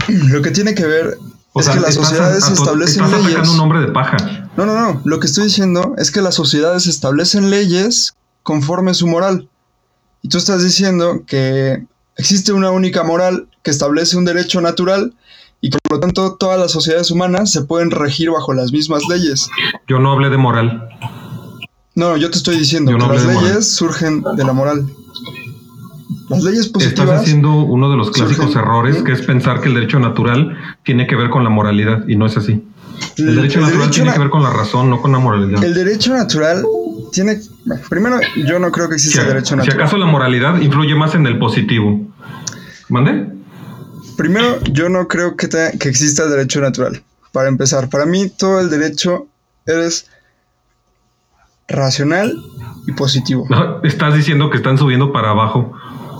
[0.07, 1.17] Lo que tiene que ver
[1.53, 3.35] O es sea, que las sociedades a- a- establecen Estás leyes.
[3.37, 4.17] atacando un hombre de paja.
[4.57, 5.01] No, no, no.
[5.05, 8.13] Lo que estoy diciendo es que las sociedades establecen leyes
[8.45, 9.49] conforme su moral.
[10.21, 11.83] Y tú estás diciendo que
[12.15, 15.13] existe una única moral que establece un derecho natural
[15.61, 19.01] y que por lo tanto todas las sociedades humanas se pueden regir bajo las mismas
[19.09, 19.49] leyes.
[19.87, 20.87] Yo no hablé de moral.
[21.95, 23.63] No, yo te estoy diciendo no que las leyes moral.
[23.63, 24.85] surgen de la moral.
[26.29, 27.21] Las leyes Estás positivas.
[27.21, 31.07] haciendo uno de los clásicos surgen- errores, que es pensar que el derecho natural tiene
[31.07, 32.63] que ver con la moralidad, y no es así.
[33.17, 35.63] El derecho natural derecho tiene que ver con la razón, no con la moralidad.
[35.63, 36.65] El derecho natural
[37.11, 37.39] tiene.
[37.89, 39.77] primero, yo no creo que Si, exista el derecho si natural.
[39.79, 42.01] acaso la moralidad influye más en el positivo.
[42.89, 43.29] ¿Mande?
[44.17, 47.01] Primero, yo no creo que, te- que exista el derecho natural.
[47.31, 49.27] Para empezar, para mí todo el derecho
[49.65, 50.07] es
[51.67, 52.33] racional
[52.87, 53.45] y positivo.
[53.49, 55.73] No, estás diciendo que están subiendo para abajo.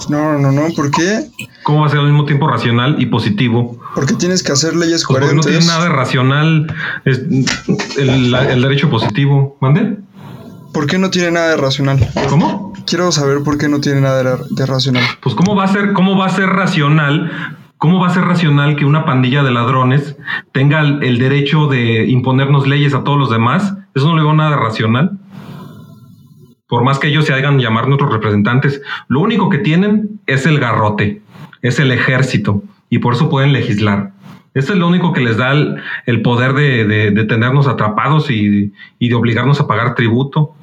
[0.09, 1.29] No, no, no, ¿por qué?
[1.65, 3.79] ¿Cómo va a ser al mismo tiempo racional y positivo?
[3.95, 5.65] Porque tienes que hacer leyes Pues porque no coherentes.
[5.65, 6.73] tiene nada de racional
[7.05, 7.21] es
[7.97, 9.57] el, la- el derecho positivo.
[9.61, 9.97] ¿Mande?
[10.73, 11.97] ¿Por qué no tiene nada de racional?
[12.29, 12.73] ¿Cómo?
[12.85, 15.03] Quiero saber por qué no tiene nada de, de racional.
[15.21, 17.31] Pues cómo va a ser, cómo va a ser racional,
[17.77, 20.17] cómo va a ser racional que una pandilla de ladrones
[20.51, 23.73] tenga el, derecho de imponernos leyes a todos los demás.
[23.95, 25.17] Eso no le veo nada de racional.
[26.67, 30.59] Por más que ellos se hagan llamar nuestros representantes, lo único que tienen es el
[30.59, 31.21] garrote,
[31.67, 34.11] es el ejército, y por eso pueden legislar.
[34.53, 35.75] Eso es lo único que les da el,
[36.05, 40.55] el poder de, de- de tenernos atrapados y, y de obligarnos a pagar tributo.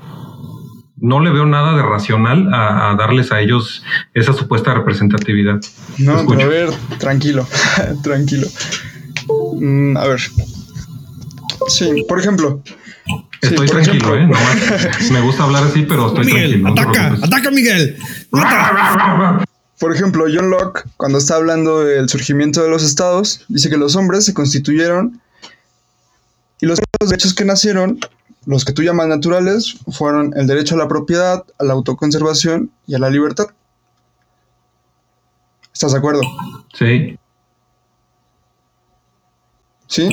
[0.96, 3.82] No le veo nada de racional a, a darles a ellos
[4.14, 5.60] esa supuesta representatividad.
[5.98, 7.46] No, a ver, tranquilo,
[8.02, 8.46] tranquilo.
[9.60, 10.20] Mm, a ver.
[11.68, 12.62] Sí, por ejemplo.
[13.42, 14.16] Estoy tranquilo, ejemplo.
[14.16, 14.26] ¿eh?
[14.26, 16.88] Nomás me gusta hablar así, pero estoy Miguel, tranquilo.
[16.90, 17.96] ataca, ataca Miguel.
[18.30, 19.44] Mata.
[19.82, 23.96] Por ejemplo, John Locke, cuando está hablando del surgimiento de los estados, dice que los
[23.96, 25.20] hombres se constituyeron
[26.60, 27.98] y los derechos que nacieron,
[28.46, 32.94] los que tú llamas naturales, fueron el derecho a la propiedad, a la autoconservación y
[32.94, 33.46] a la libertad.
[35.74, 36.20] ¿Estás de acuerdo?
[36.74, 37.18] Sí,
[39.88, 40.10] ¿Sí?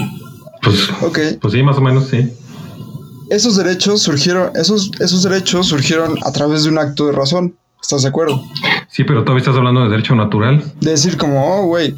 [0.63, 1.19] pues, Ok.
[1.39, 2.33] pues sí, más o menos sí.
[3.29, 7.55] Esos derechos surgieron, esos, esos derechos surgieron a través de un acto de razón.
[7.79, 8.43] ¿Estás de acuerdo?
[8.89, 10.63] Sí, pero todavía estás hablando de derecho natural.
[10.81, 11.95] De decir como, oh, güey.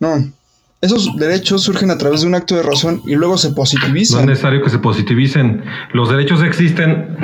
[0.00, 0.14] No.
[0.80, 3.56] esos derechos surgen a través de un acto de razón y luego se No es
[3.56, 4.26] positivizan.
[4.26, 5.64] necesario que se positivicen.
[5.92, 7.16] Los derechos existen.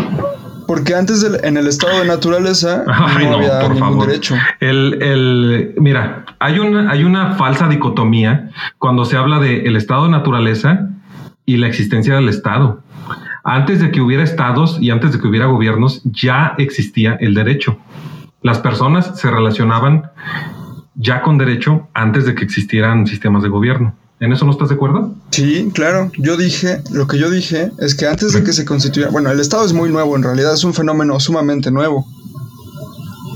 [0.66, 4.07] porque antes del- en el estado de naturaleza Ay, no, no, había por ningún favor.
[4.09, 4.35] derecho.
[4.61, 10.04] El, el- mira, hay una, hay una falsa dicotomía cuando se habla de el estado
[10.04, 10.88] de naturaleza
[11.46, 12.80] y la existencia del Estado.
[13.44, 17.76] Antes de que hubiera estados y antes de que hubiera gobiernos, ya existía el derecho.
[18.44, 20.11] Las personas se relacionaban
[20.96, 23.96] ya con derecho antes de que existieran sistemas de gobierno.
[24.20, 25.14] ¿En eso no estás de acuerdo?
[25.30, 26.12] Sí, claro.
[26.18, 29.40] Yo dije, lo que yo dije es que antes de que se constituya, bueno, el
[29.40, 32.07] Estado es muy nuevo, en realidad es un fenómeno sumamente nuevo.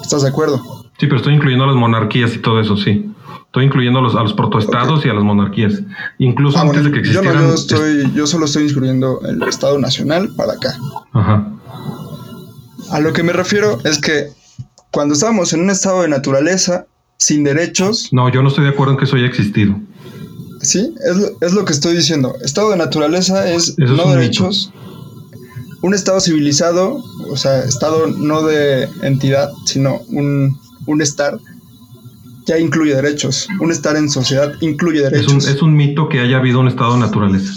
[0.03, 0.63] ¿Estás de acuerdo?
[0.99, 3.11] Sí, pero estoy incluyendo a las monarquías y todo eso, sí.
[3.47, 5.81] Estoy incluyendo a los, a los protoestados y a las monarquías.
[6.19, 7.49] Incluso Ah, antes bueno, de que yo no, existieran...
[7.49, 10.75] yo estoy, yo solo estoy incluyendo el Estado Nacional para acá.
[11.15, 11.49] Ajá.
[12.91, 14.37] A lo que me refiero es que
[14.91, 18.93] cuando estábamos en un estado de naturaleza sin derechos, No, yo no estoy de acuerdo
[18.93, 19.79] en que eso haya existido.
[20.63, 22.35] sí, es, lo- es lo que estoy diciendo.
[22.43, 24.73] Estado de naturaleza es Eso no derechos.
[25.83, 31.39] Un estado civilizado, o sea, estado no de entidad, sino un, un estar,
[32.47, 33.47] ya incluye derechos.
[33.61, 35.47] Un estar en sociedad incluye Es un, derechos.
[35.47, 37.53] es un mito que haya habido un estado de naturaleza.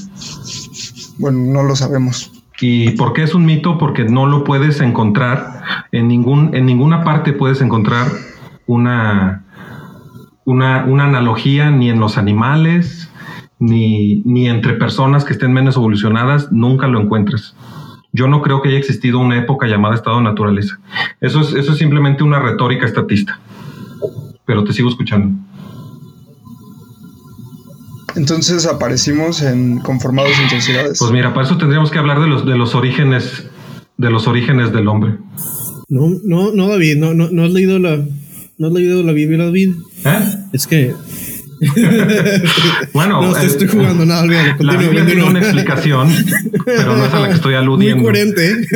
[1.17, 2.31] Bueno, no lo sabemos.
[2.61, 3.79] ¿Y por qué es un mito?
[3.79, 8.07] Porque no lo puedes encontrar en ningún, en ninguna parte puedes encontrar
[8.67, 9.43] una,
[10.45, 13.11] una, una analogía ni en los animales,
[13.57, 17.55] ni, ni entre personas que estén menos evolucionadas, nunca lo encuentras.
[18.13, 20.79] Yo no creo que haya existido una época llamada estado de naturaleza.
[21.19, 23.39] Eso es, eso es simplemente una retórica estatista.
[24.45, 25.35] Pero te sigo escuchando.
[28.15, 30.99] Entonces aparecimos en conformados en sociedades.
[30.99, 33.45] Pues mira, para eso tendríamos que hablar de los, de los orígenes,
[33.97, 35.17] de los orígenes del hombre.
[35.87, 37.97] No, no, no, David, no, no, no has leído la,
[38.57, 39.75] no has leído la Biblia, David.
[40.05, 40.35] ¿Eh?
[40.53, 40.93] Es que
[42.93, 44.55] Bueno, no te eh, estoy jugando nada, olvídalo.
[44.59, 46.09] La Biblia tiene una explicación,
[46.65, 47.97] pero no es a la que estoy aludiendo.
[47.97, 48.67] Muy coherente.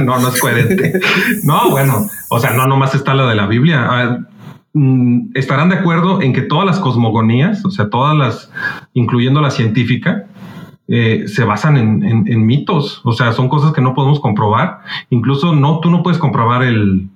[0.04, 1.00] no, no es coherente.
[1.42, 4.26] No, bueno, o sea, no nomás está la de la Biblia.
[4.74, 8.50] Mm, Estarán de acuerdo en que todas las cosmogonías, o sea, todas las,
[8.92, 10.26] incluyendo la científica,
[10.88, 13.00] eh, se basan en, en- en mitos.
[13.04, 14.80] O sea, son cosas que no podemos comprobar.
[15.10, 17.08] Incluso no, tú no puedes comprobar el,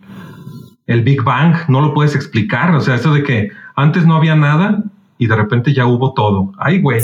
[0.86, 2.74] el Big Bang, no lo puedes explicar.
[2.74, 4.82] O sea, eso de que antes no había nada
[5.18, 6.52] y de repente ya hubo todo.
[6.58, 7.00] Ay, güey.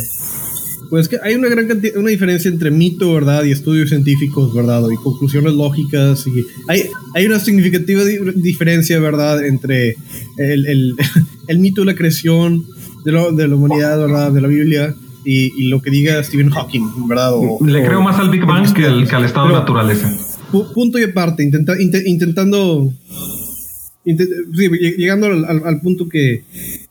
[0.94, 3.42] Pues que hay una gran cantidad, una diferencia entre mito, ¿verdad?
[3.42, 4.80] Y estudios científicos, ¿verdad?
[4.92, 6.24] Y conclusiones lógicas.
[6.28, 6.82] Y hay,
[7.16, 9.44] hay una significativa di- diferencia, ¿verdad?
[9.44, 9.96] Entre
[10.38, 10.94] el, el-
[11.48, 12.64] el mito de la creación
[13.04, 14.30] de, lo- de la humanidad, ¿verdad?
[14.30, 17.32] De la Biblia y, y lo que diga Stephen Hawking, ¿verdad?
[17.34, 20.16] O- Le o- creo más al Big Bang que al, que al estado de naturaleza.
[20.52, 22.92] Pu- punto y aparte, intenta- inte- intentando,
[24.04, 26.44] sí, llegando al, al- al punto que,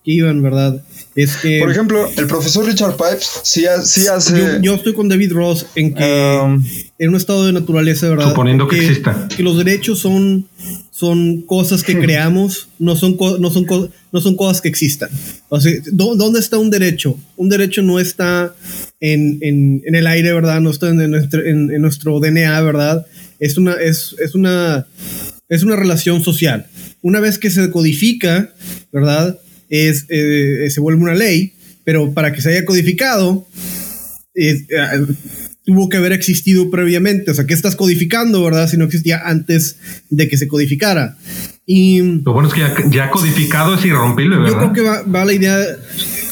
[0.03, 0.83] que iban, ¿verdad?
[1.15, 4.35] Es que Por ejemplo, el profesor Richard Pipes sí, sí hace...
[4.37, 6.63] yo, yo estoy con David Ross en que um,
[6.97, 8.29] en un estado de naturaleza, ¿verdad?
[8.29, 9.27] Suponiendo que exista.
[9.35, 10.47] Que los derechos son,
[10.91, 13.67] son cosas que creamos, no son, no, son
[14.11, 15.09] no son cosas que existan.
[15.49, 17.15] O sea, ¿dó- ¿dónde está un derecho?
[17.35, 18.55] Un derecho no está
[18.99, 20.61] en, en- en el aire, ¿verdad?
[20.61, 23.05] No está en nuestro, en, en nuestro DNA, ¿verdad?
[23.39, 24.87] Es una, es, es una,
[25.49, 26.65] es una relación social.
[27.03, 28.51] Una vez que se codifica,
[28.91, 29.37] ¿verdad?
[29.75, 33.47] Es, eh, se vuelve una ley, pero para que se haya codificado,
[34.35, 34.65] eh,
[35.65, 37.31] tuvo que haber existido previamente.
[37.31, 38.69] O sea, ¿qué estás codificando, verdad?
[38.69, 39.77] Si no existía antes
[40.09, 41.17] de que se codificara.
[41.65, 44.57] Y Lo bueno es que ya, ya codificado es irrompible, yo ¿verdad?
[44.59, 45.57] creo que va, va la idea.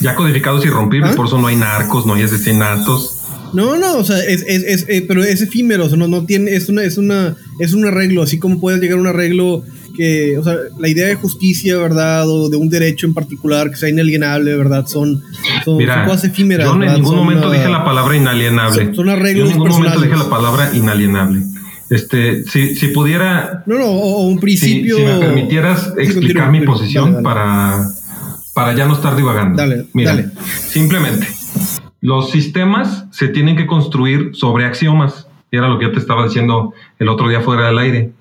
[0.00, 1.14] Ya codificado es irrompible, ¿Ah?
[1.16, 3.18] por eso no hay narcos, no hay asesinatos.
[3.54, 6.24] No, no, o sea, es, es, es- eh, pero es efímero, o sea, no, no
[6.26, 9.64] tiene, es una, es una, es un arreglo, así como puedes llegar a un arreglo
[9.92, 12.28] que, o sea, la idea de justicia, ¿verdad?
[12.28, 14.86] O de un derecho en particular que sea inalienable, ¿verdad?
[14.86, 16.66] Son, son, son Mira, cosas efímeras.
[16.66, 16.94] yo en ¿verdad?
[16.96, 18.84] ningún Son, momento dije la palabra inalienable.
[18.86, 21.42] son- son arreglos Yo en ningún momento dije la palabra inalienable.
[21.90, 24.96] Este, si, si pudiera, No, no, o, un principio.
[24.96, 27.22] si me permitieras explicar mi posición Dale, dale.
[27.24, 27.88] para,
[28.54, 29.56] para ya no estar divagando.
[29.58, 30.30] Dale, Mira, dale.
[30.68, 31.28] simplemente,
[32.00, 35.21] los sistemas se tienen que construir sobre axiomas.
[35.52, 38.12] Y era lo que yo te estaba diciendo el otro día fuera del aire.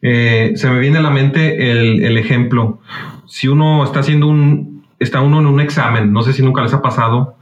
[0.00, 2.78] Eh, se me viene a la mente el, ejemplo.
[3.26, 6.72] Si uno está haciendo un, está uno en un examen, no sé si nunca les
[6.72, 7.34] ha pasado,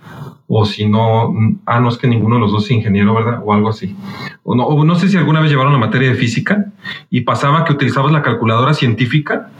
[0.49, 1.35] o si no,
[1.66, 3.43] ah, no es que ninguno de los dos es ingeniero, ¿verdad?
[3.45, 3.95] O algo así.
[4.43, 6.73] O no sé si alguna vez llevaron la materia de física
[7.11, 9.51] y pasaba que utilizabas la calculadora científica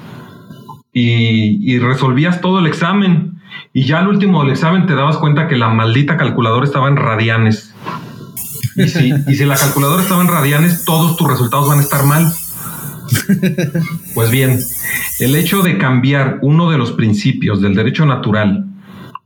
[0.91, 3.43] y, y resolvías todo el examen.
[3.75, 6.97] Y ya al último del examen te dabas cuenta que la maldita calculadora estaba en
[6.97, 7.70] radianes.
[8.85, 12.05] Y si, y si la calculadora estaba en radianes, todos tus resultados van a estar
[12.05, 12.33] mal.
[14.15, 14.59] Pues bien,
[15.21, 18.71] el hecho de cambiar uno de los principios del derecho natural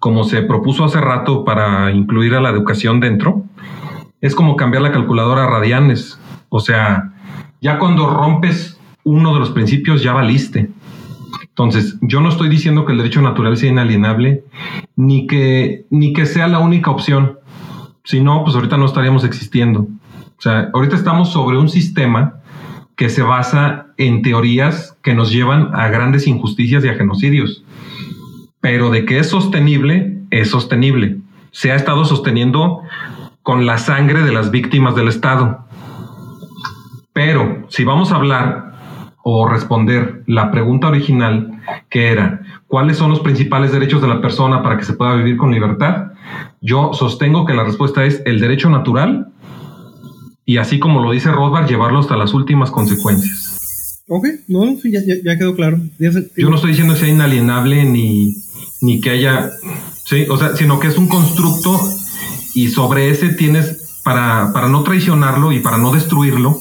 [0.05, 3.45] como se propuso hace rato para incluir a la educación dentro,
[4.21, 6.21] es como cambiar la calculadora a radianes.
[6.51, 7.15] O sea,
[7.63, 10.69] ya cuando rompes uno de los principios ya valiste.
[11.41, 14.45] Entonces, yo no estoy diciendo que el derecho natural sea inalienable,
[14.95, 17.39] ni que, ni que sea la única opción.
[18.05, 19.89] Si no, pues ahorita no estaríamos existiendo.
[20.39, 22.35] O sea, ahorita estamos sobre un sistema
[22.97, 27.65] que se basa en teorías que nos llevan a grandes injusticias y a genocidios.
[28.61, 31.19] Pero de que es sostenible, es sostenible.
[31.51, 32.83] Se ha estado sosteniendo
[33.43, 35.67] con la sangre de las víctimas del Estado.
[37.13, 38.75] Pero si vamos a hablar
[39.23, 44.63] o responder la pregunta original, que era, ¿cuáles son los principales derechos de la persona
[44.63, 46.14] para que se pueda vivir con libertad?
[46.61, 49.29] Yo sostengo que la respuesta es el derecho natural
[50.47, 54.01] y así como lo dice Rothbard, llevarlo hasta las últimas consecuencias.
[54.09, 55.79] Ok, no, sí, ya, ya, ya quedó claro.
[55.99, 58.35] Ya se- Yo no estoy diciendo que sea inalienable ni,
[58.83, 59.51] ni que haya,
[60.05, 61.81] sí, o sea, sino que es un constructo
[62.55, 66.59] y sobre ese tienes, para, para no traicionarlo y para no destruirlo,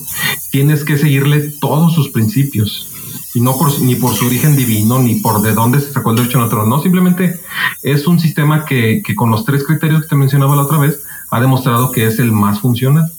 [0.51, 2.89] tienes que seguirle todos sus principios.
[3.35, 6.17] Y no por, ni por su origen divino, ni por de dónde se sacó el
[6.17, 6.69] derecho natural.
[6.69, 7.39] No, simplemente
[7.81, 11.03] es un sistema que, que con los tres criterios que te mencionaba la otra vez,
[11.31, 13.11] ha demostrado que es el más funcional.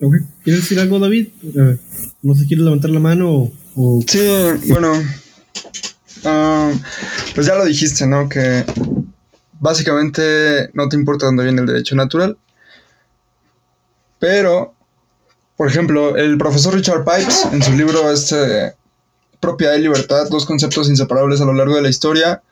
[0.00, 0.14] Ok.
[0.42, 1.28] ¿Quieres decir algo, David?
[2.22, 3.52] No sé, ¿quieres levantar la mano o...?
[3.76, 4.18] o- Sí,
[4.68, 4.92] bueno,
[6.24, 6.72] ah,
[7.34, 8.26] pues ya lo dijiste, ¿no?
[8.26, 8.64] Que
[9.60, 12.38] básicamente no te importa dónde viene el derecho natural.
[14.18, 14.74] Pero,
[15.56, 18.72] por ejemplo, el profesor Richard Pipes, en su libro este de
[19.40, 22.42] Propiedad y Libertad, dos conceptos inseparables a lo largo de la historia,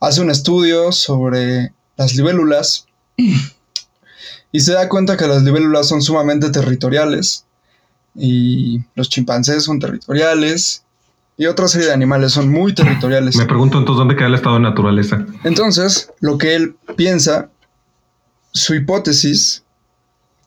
[0.00, 2.86] hace un estudio sobre las libélulas
[4.52, 7.44] y se da cuenta que las libélulas son sumamente territoriales
[8.14, 10.84] y los chimpancés son territoriales
[11.36, 13.36] y otra serie de animales son muy territoriales.
[13.36, 15.26] Me pregunto entonces dónde queda el estado de naturaleza.
[15.42, 17.50] Entonces, lo que él piensa,
[18.52, 19.64] su hipótesis,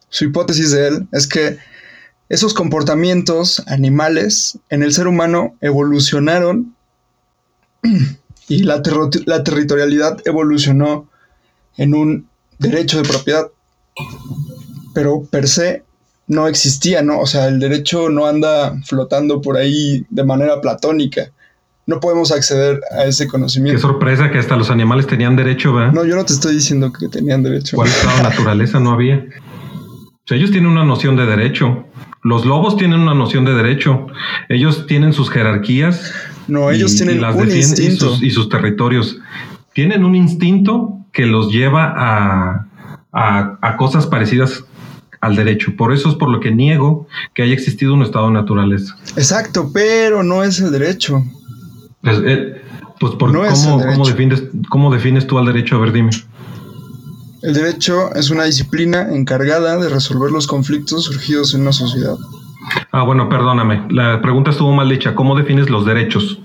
[0.09, 1.57] su hipótesis de él es que
[2.29, 6.75] esos comportamientos animales en el ser humano evolucionaron
[8.47, 11.07] y la, territorialidad evolucionó
[11.77, 12.27] en un
[12.59, 13.47] derecho de propiedad.
[14.93, 15.83] Pero per se
[16.27, 17.19] no existía, ¿no?
[17.19, 21.31] O sea, el derecho no anda flotando por ahí de manera platónica.
[21.85, 23.81] No podemos acceder a ese Qué conocimiento.
[23.81, 25.93] sorpresa que hasta los animales tenían derecho, ¿verdad?
[25.93, 27.77] No, yo no te estoy diciendo que tenían derecho.
[27.77, 29.15] ¿Cuál estado naturaleza no había?
[29.15, 31.85] O sea, ellos tienen una noción de derecho.
[32.27, 34.07] Los lobos tienen una noción de derecho.
[34.49, 36.11] Ellos tienen sus jerarquías.
[36.49, 38.09] No, ellos y- tienen y las un y instinto.
[38.09, 39.17] sus, y sus territorios.
[39.73, 42.67] Tienen un instinto que los lleva a,
[43.13, 44.65] a- a cosas parecidas
[45.21, 45.73] al derecho.
[45.77, 48.97] Por eso es por lo que niego que haya existido un estado de naturaleza.
[49.15, 51.23] Exacto, pero no es el derecho.
[52.01, 52.61] Pues, eh,
[52.99, 55.77] pues por No cómo, cómo defines, ¿cómo defines tú al derecho?
[55.77, 56.11] A ver, dime.
[57.41, 62.15] El derecho es una disciplina encargada de resolver los conflictos surgidos en una sociedad.
[62.91, 63.85] Ah, bueno, perdóname.
[63.89, 65.15] La pregunta estuvo mal hecha.
[65.15, 66.39] ¿Cómo defines los derechos?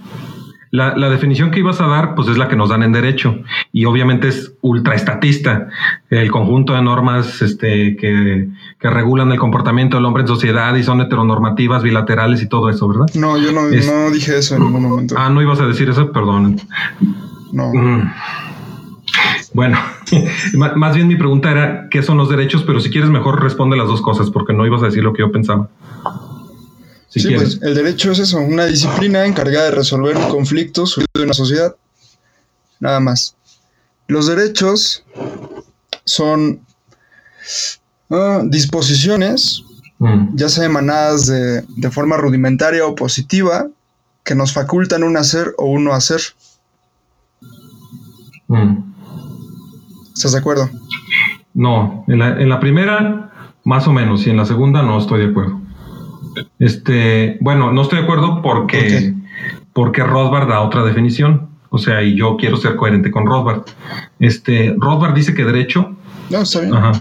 [0.71, 3.37] La, la definición que ibas a dar, pues es la que nos dan en derecho.
[3.73, 5.69] Y obviamente es ultraestatista.
[6.09, 10.83] El conjunto de normas este, que, que regulan el comportamiento del hombre en sociedad y
[10.83, 13.07] son heteronormativas, bilaterales y todo eso, ¿verdad?
[13.15, 15.15] No, yo no, Es- no dije eso en ningún momento.
[15.19, 16.59] Ah, no ibas a decir eso, perdón.
[17.53, 17.71] No.
[17.75, 18.11] Mm.
[19.55, 19.79] Bueno,
[20.77, 23.87] más bien mi pregunta era qué son los derechos, pero si quieres mejor responde las
[23.89, 25.69] dos cosas, porque no ibas a decir lo que yo pensaba.
[27.09, 27.57] Si sí, quieres.
[27.57, 31.35] pues el derecho es eso, una disciplina encargada de resolver un conflicto surgido de una
[31.35, 31.77] sociedad.
[32.81, 33.37] Nada más.
[34.09, 35.05] Los derechos
[36.05, 36.61] son
[38.11, 39.65] ah, disposiciones,
[40.03, 40.35] Mm.
[40.35, 43.69] ya sea emanadas de, de forma rudimentaria o positiva,
[44.25, 46.21] que nos facultan un hacer o un no hacer.
[48.49, 48.92] Mm.
[50.15, 50.69] ¿Estás de acuerdo?
[51.55, 53.31] No, en la, en la primera
[53.65, 55.61] más o menos y en la segunda no estoy de acuerdo.
[56.59, 59.15] Este, bueno, no estoy de acuerdo porque,
[59.73, 61.49] porque Rothbard da otra definición.
[61.71, 63.63] O sea, y yo quiero ser coherente con Rothbard.
[64.19, 65.97] Este, Rothbard dice que derecho,
[66.31, 66.75] No, está bien.
[66.75, 66.93] ajá,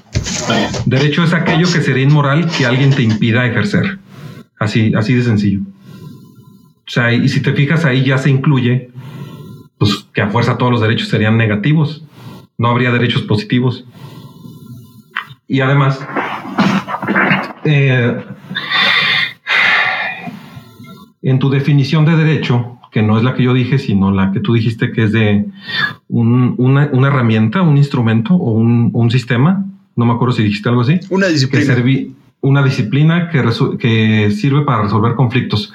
[0.86, 3.99] derecho es aquello que sería inmoral que alguien te impida ejercer.
[4.59, 5.59] Así, así de sencillo.
[6.88, 8.91] O sea, y si te fijas ahí ya se incluye,
[9.78, 12.03] pues que a fuerza todos los derechos serían negativos.
[12.62, 13.86] No habría derechos positivos.
[15.47, 15.99] Y además,
[17.64, 18.24] eh,
[21.24, 24.41] en tu definición de derecho, que no es la que yo dije, sino la que
[24.41, 25.47] tú dijiste que es de
[26.07, 30.70] un- una, una herramienta, un instrumento o un, un sistema, no me acuerdo si dijiste
[30.70, 31.66] algo así, Una que disciplina.
[31.74, 35.74] serví una disciplina que sirve para resolver conflictos.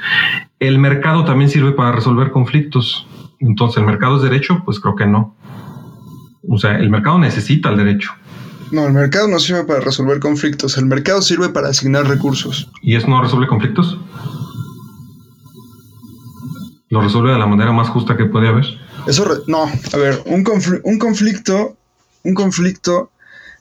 [0.60, 3.08] El mercado también sirve para resolver conflictos.
[3.40, 4.62] Entonces, ¿el mercado es derecho?
[4.64, 5.34] Pues creo que no.
[6.48, 8.10] O sea, el mercado necesita el derecho.
[8.72, 12.68] No, el mercado no sirve para resolver conflictos, el mercado sirve para asignar recursos.
[12.82, 13.98] ¿Y eso no resuelve conflictos?
[16.88, 18.64] Lo resuelve de la manera más justa que puede haber.
[19.06, 21.76] Eso, re- no, a ver, un, confl- un conflicto,
[22.24, 23.10] un conflicto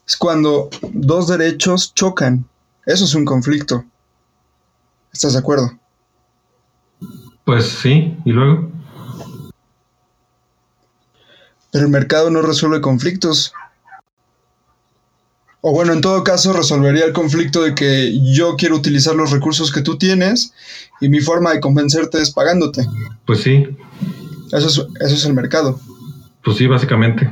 [0.07, 2.45] es cuando dos derechos chocan.
[2.85, 3.83] Eso es un conflicto.
[5.11, 5.71] ¿Estás de acuerdo?
[7.45, 8.71] Pues sí, y luego.
[11.75, 13.51] Pero el mercado no resuelve conflictos.
[15.59, 19.73] O bueno, en todo caso resolvería el conflicto de que yo quiero utilizar los recursos
[19.73, 20.53] que tú tienes
[21.01, 22.87] y mi forma de convencerte es pagándote.
[23.25, 23.67] Pues sí,
[24.53, 25.77] Eso es, eso es el mercado.
[26.45, 27.29] pues sí, básicamente.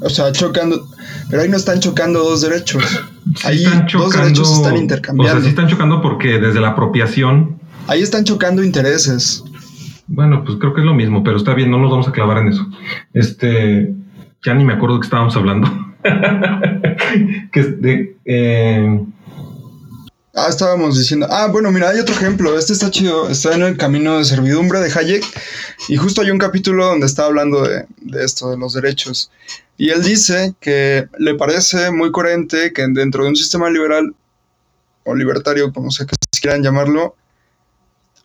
[0.00, 0.88] O sea, chocando.
[1.30, 2.82] Pero ahí no están chocando dos derechos.
[3.36, 5.34] Sí Ahí están dos derechos están O intercambiando.
[5.34, 9.44] sea, sí están chocando porque desde la apropiación, Ahí están chocando intereses.
[10.06, 12.38] Bueno, pues creo que es lo mismo, pero está bien, no nos vamos a clavar
[12.38, 12.66] en eso.
[13.12, 13.94] Este,
[14.44, 15.68] ya ni me acuerdo que estábamos hablando.
[17.52, 19.00] que de, eh,
[20.38, 21.26] Ah, estábamos diciendo.
[21.30, 22.58] Ah, bueno, mira, hay otro ejemplo.
[22.58, 23.30] Este está chido.
[23.30, 25.24] Está en el camino de servidumbre de Hayek.
[25.88, 29.30] Y justo hay un capítulo donde está hablando de, de esto, de los derechos.
[29.78, 34.14] Y él dice que le parece muy coherente que dentro de un sistema liberal
[35.04, 37.16] o libertario, como sea que quieran llamarlo,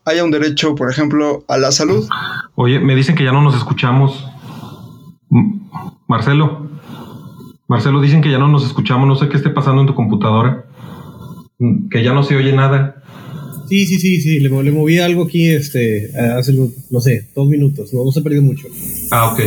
[0.05, 2.07] haya un derecho, por ejemplo, a la salud.
[2.55, 4.25] oye, me dicen que ya no nos escuchamos.
[6.07, 6.69] Marcelo,
[7.67, 10.65] Marcelo, dicen que ya no nos escuchamos, no sé qué esté pasando en tu computadora.
[11.59, 13.01] Mm, Que ya no se oye nada.
[13.69, 14.39] Sí, sí, sí, sí.
[14.41, 16.53] Le, mo- le moví algo aquí este, hace,
[16.89, 17.93] no sé, dos minutos.
[17.93, 18.67] No, no se ha perdido mucho.
[19.11, 19.39] Ah, ok.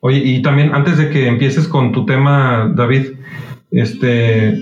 [0.00, 3.08] Oye, y también antes de que empieces con tu tema, David,
[3.70, 4.58] este,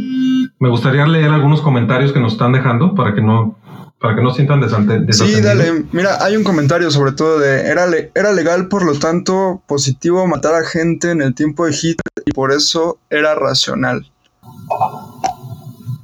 [0.58, 3.56] me gustaría leer algunos comentarios que nos están dejando para que no,
[4.00, 5.44] para que no sientan desante- Sí, desatendidos.
[5.44, 5.84] dale.
[5.92, 10.26] Mira, hay un comentario sobre todo de era, le- era legal, por lo tanto, positivo
[10.26, 14.06] matar a gente en el tiempo de Hitler y por eso era racional.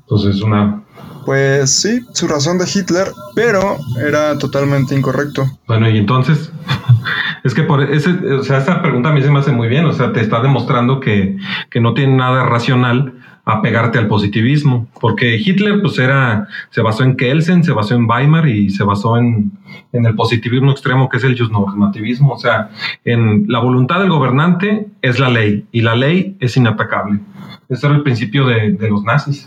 [0.03, 0.83] Entonces, una,
[1.25, 5.47] Pues sí, su razón de Hitler, pero era totalmente incorrecto.
[5.67, 6.53] bueno, y entonces,
[7.45, 9.87] es que por ese, o sea, esta pregunta a mí se me hace muy bien,
[9.87, 11.39] o sea, te está demostrando que,
[11.71, 13.15] que no tiene nada racional
[13.45, 18.49] apegarte al positivismo, porque Hitler pues era, se basó en Kelsen, se basó en Weimar
[18.49, 19.53] y se basó en,
[19.93, 22.71] en el positivismo extremo que es el normativismo, o sea,
[23.05, 27.21] en la voluntad del gobernante es la ley y la ley es inatacable.
[27.69, 29.47] Ese era el principio de, de los nazis.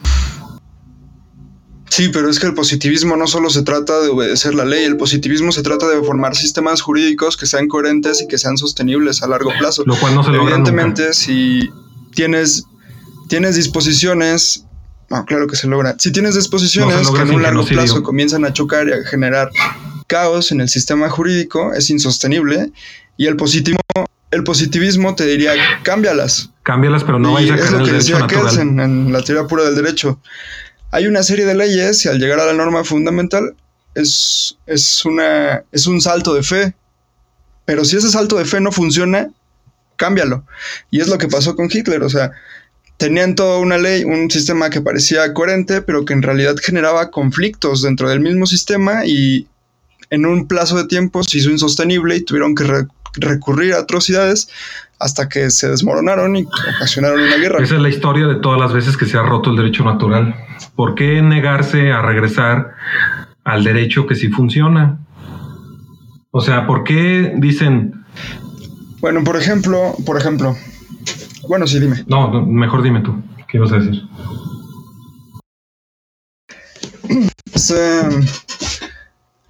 [1.90, 4.98] Sí, pero es que el positivismo no solo se trata de obedecer la ley, el
[4.98, 9.28] positivismo se trata de formar sistemas jurídicos que sean coherentes y que sean sostenibles a
[9.28, 9.84] largo plazo.
[9.86, 11.14] Lo cual no se logra Evidentemente, nunca.
[11.14, 11.70] si
[12.14, 12.68] tienes,
[13.28, 14.66] tienes disposiciones,
[15.10, 15.96] no, claro que se logra.
[16.00, 17.94] Si tienes disposiciones No se logra que en un largo genocidio.
[17.94, 19.50] plazo comienzan a chocar y a generar
[20.08, 22.72] caos en el sistema jurídico, es insostenible.
[23.18, 23.82] Y el positivismo,
[24.32, 25.54] el positivismo te diría,
[25.84, 26.52] cámbialas.
[26.64, 28.28] Cámbialas, pero no vayas a es lo que decía.
[28.28, 30.20] Kelsen en la teoría pura del derecho.
[30.92, 33.56] Hay una serie de leyes y al llegar a la norma fundamental
[33.96, 36.76] es, es, una, es un salto de fe.
[37.66, 39.30] Pero si ese salto de fe no funciona,
[39.98, 40.46] cámbialo.
[40.90, 42.04] Y es lo que pasó con Hitler.
[42.04, 42.32] O sea,
[42.98, 47.82] tenían toda una ley, un sistema que parecía coherente, pero que en realidad generaba conflictos
[47.84, 49.48] dentro del mismo sistema y
[50.10, 54.50] en un plazo de tiempo se hizo insostenible y tuvieron que re- recurrir a atrocidades
[55.00, 57.64] hasta que se desmoronaron y ocasionaron una guerra.
[57.64, 60.34] Esa es la historia de todas las veces que se ha roto el derecho natural.
[60.76, 62.74] ¿Por qué negarse a regresar
[63.44, 64.98] al derecho que sí funciona?
[66.32, 68.06] O sea, ¿por qué dicen,
[69.02, 70.56] Bueno, por ejemplo, por ejemplo.
[71.48, 72.04] Bueno, sí, dime.
[72.08, 73.16] no, no, mejor dime tú,
[73.48, 74.04] ¿qué ibas a decir?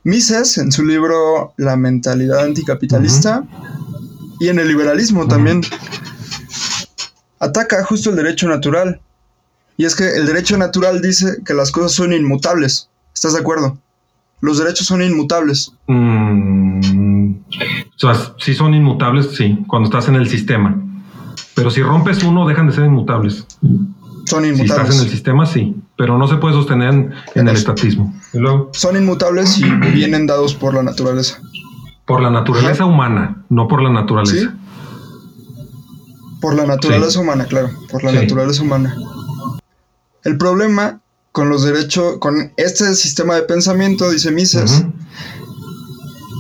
[0.04, 3.44] Mises, en su libro La mentalidad anticapitalista,
[4.40, 5.62] y en el liberalismo también,
[7.40, 9.02] ataca justo el derecho natural.
[9.76, 12.90] Y es que el derecho natural dice que las cosas son inmutables.
[13.14, 13.78] ¿Estás de acuerdo?
[14.40, 15.74] Los derechos son inmutables.
[15.88, 20.82] Mm, o sea, si son inmutables, sí, cuando estás en el sistema.
[21.58, 23.46] Pero si rompes uno, dejan de ser inmutables.
[24.26, 24.96] Son Si estás inmutables.
[24.96, 28.14] en el sistema, sí, pero no se puede sostener en, en el estatismo.
[28.34, 31.40] Y luego, Son inmutables y vienen dados por la naturaleza.
[32.06, 34.36] por la naturaleza humana, no por la naturaleza.
[34.36, 34.48] ¿Sí?
[36.40, 38.18] Por la naturaleza humana, claro, por la Sí.
[38.18, 38.96] naturaleza humana.
[40.24, 41.02] El problema
[41.32, 44.86] con los derechos, con este sistema de pensamiento, dice Mises,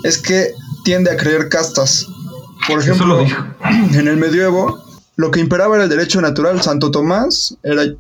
[0.03, 0.51] es que
[0.83, 2.07] tiende a creer castas.
[2.67, 3.25] Por ejemplo,
[3.93, 4.77] en el medioevo,
[5.17, 6.61] lo que imperaba era el derecho natural.
[6.61, 7.97] Santo Tomás era el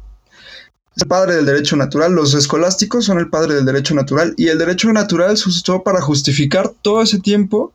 [1.07, 2.13] padre del derecho natural.
[2.13, 4.33] Los escolásticos son el padre del derecho natural.
[4.37, 7.73] Y el derecho natural se usó para justificar todo ese tiempo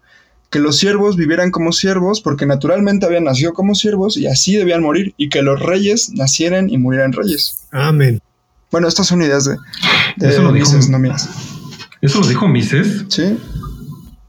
[0.51, 4.83] que los siervos vivieran como siervos porque naturalmente habían nacido como siervos y así debían
[4.83, 7.67] morir y que los reyes nacieran y murieran reyes.
[7.71, 8.21] Amén.
[8.71, 9.57] Bueno, estas son ideas de,
[10.17, 11.29] de Eso lo dijo- Mises, no mías.
[12.03, 13.05] ¿Eso lo dijo Mises?
[13.09, 13.39] Sí,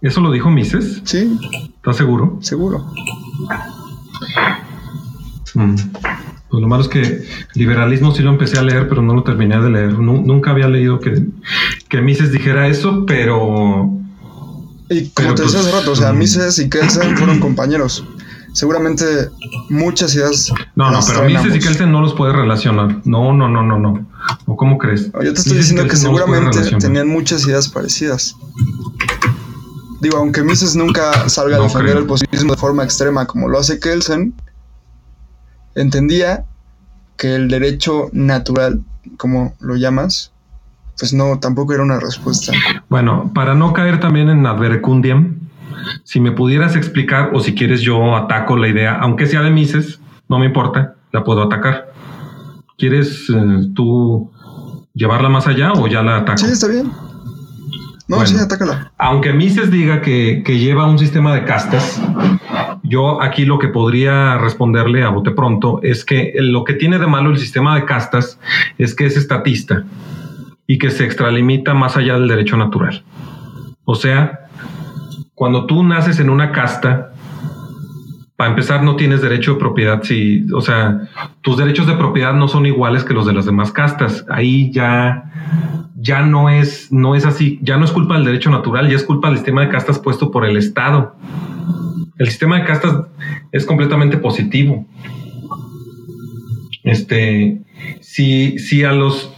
[0.01, 1.01] ¿Eso lo dijo Mises?
[1.03, 1.38] sí,
[1.78, 2.38] ¿Estás seguro?
[2.41, 2.86] seguro.
[5.56, 5.76] Mm.
[6.49, 7.26] Pues lo malo es que
[7.56, 9.93] liberalismo sí lo empecé a leer, pero no lo terminé de leer.
[9.99, 11.26] Nu- nunca había leído que,
[11.89, 13.89] que Mises dijera eso, pero
[14.89, 16.18] Y como Pero, te decía hace pues, rato, o sea, mm.
[16.18, 18.06] Mises y Kelsen fueron compañeros.
[18.54, 19.04] Seguramente
[19.70, 20.54] muchas ideas.
[20.76, 21.60] no, no, pero Mises y.
[21.60, 23.01] Kelsen no los puede relacionar.
[23.04, 24.06] No, no, no, no, no.
[24.45, 25.12] ¿O cómo crees?
[25.12, 28.36] No, Yo te estoy Mises diciendo que no seguramente tenían muchas ideas parecidas.
[30.01, 32.01] Digo, aunque Mises nunca salga a defender creo.
[32.01, 34.34] el positivismo de forma extrema como lo hace Kelsen,
[35.76, 36.45] entendía
[37.17, 38.82] que el derecho natural,
[39.17, 40.32] como lo llamas,
[40.99, 42.53] pues no, tampoco era una respuesta.
[42.89, 45.38] Bueno, para no caer también en adverecundiam,
[46.03, 49.99] si me pudieras explicar, o si quieres yo ataco la idea, aunque sea de Mises,
[50.30, 51.91] no me importa, la puedo atacar.
[52.78, 54.32] ¿Quieres eh, tú
[54.93, 56.38] llevarla más allá o ya la ataco?
[56.39, 56.91] Sí, está bien.
[58.07, 58.26] No, Bueno.
[58.28, 58.91] sí, atácala.
[58.97, 62.01] Aunque Mises diga que, que lleva un sistema de castas,
[62.84, 67.08] yo aquí lo que podría responderle a bote pronto es que lo que tiene de
[67.08, 68.40] malo el sistema de castas
[68.78, 69.84] es que es estatista
[70.68, 73.04] y que se extralimita más allá del derecho natural.
[73.86, 74.48] O sea,
[75.34, 77.14] cuando tú naces en una casta,
[78.36, 81.10] para empezar no tienes derecho de propiedad, si, o sea,
[81.42, 84.26] tus derechos de propiedad no son iguales que los de las demás castas.
[84.30, 85.32] Ahí ya
[86.04, 89.06] ya no es, no es así, ya no es culpa del derecho natural, ya es
[89.06, 91.16] culpa del sistema de castas puesto por el Estado.
[92.24, 92.95] El sistema de castas
[93.51, 94.88] es completamente positivo.
[96.86, 97.61] Este,
[97.99, 99.36] si, si a los,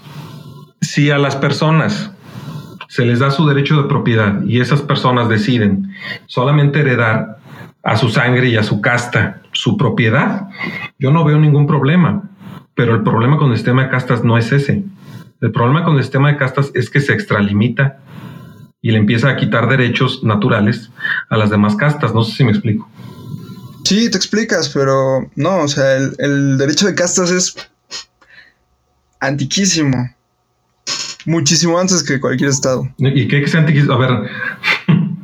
[0.81, 2.11] si a las personas
[2.87, 5.95] se les da su derecho de propiedad y esas personas deciden
[6.27, 7.39] solamente heredar
[7.81, 10.49] a su sangre y a su casta su propiedad,
[10.99, 12.29] yo no veo ningún problema.
[12.75, 14.83] Pero el problema con el sistema de castas no es ese.
[15.41, 17.97] El problema con el sistema de castas es que se extralimita
[18.85, 20.91] y le empieza a quitar derechos naturales
[21.31, 22.13] a las demás castas.
[22.13, 22.87] No sé si me explico.
[23.83, 27.55] Sí, te explicas, pero no, o sea, el, el derecho de castas es
[29.19, 30.11] antiquísimo.
[31.25, 32.87] Muchísimo antes que cualquier estado.
[32.99, 34.29] ¿Y qué que sea antiquis- A ver,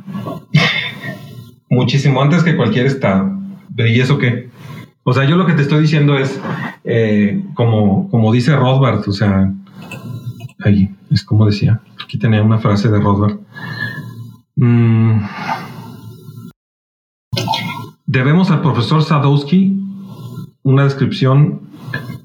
[1.70, 3.30] muchísimo antes que cualquier estado.
[3.78, 4.50] ¿Y eso qué?
[5.04, 6.36] O sea, yo lo que te estoy diciendo es,
[6.82, 9.52] eh, como, como dice Rothbard, o sea,
[10.64, 13.38] ahí, es como decía, aquí tenía una frase de Rothbard.
[14.56, 15.20] Mm.
[18.06, 19.78] Debemos al profesor Sadowski
[20.62, 21.60] una descripción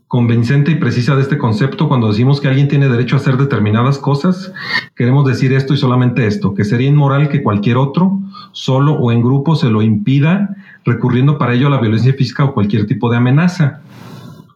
[0.07, 3.97] convincente y precisa de este concepto cuando decimos que alguien tiene derecho a hacer determinadas
[3.97, 4.53] cosas.
[4.95, 8.19] Queremos decir esto y solamente esto, que sería inmoral que cualquier otro,
[8.53, 12.53] solo o en grupo, se lo impida, recurriendo para ello a la violencia física o
[12.53, 13.81] cualquier tipo de amenaza.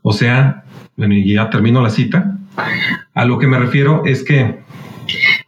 [0.01, 0.63] O sea,
[0.97, 2.37] ya termino la cita,
[3.13, 4.61] a lo que me refiero es que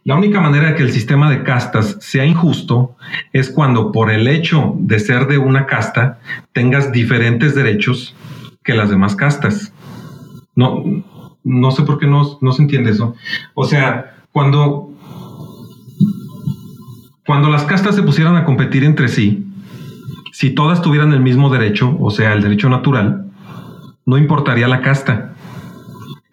[0.04, 2.96] la única manera de que el sistema de castas sea injusto
[3.32, 6.18] es cuando por el hecho de ser de una casta
[6.52, 8.14] tengas diferentes derechos
[8.62, 9.72] que las demás castas.
[10.54, 10.82] No,
[11.42, 13.14] no sé por qué no, no se entiende eso.
[13.54, 14.90] O sea, cuando,
[17.26, 19.46] cuando las castas se pusieran a competir entre sí,
[20.32, 23.26] si todas tuvieran el mismo derecho, o sea, el derecho natural,
[24.04, 25.33] no importaría la casta.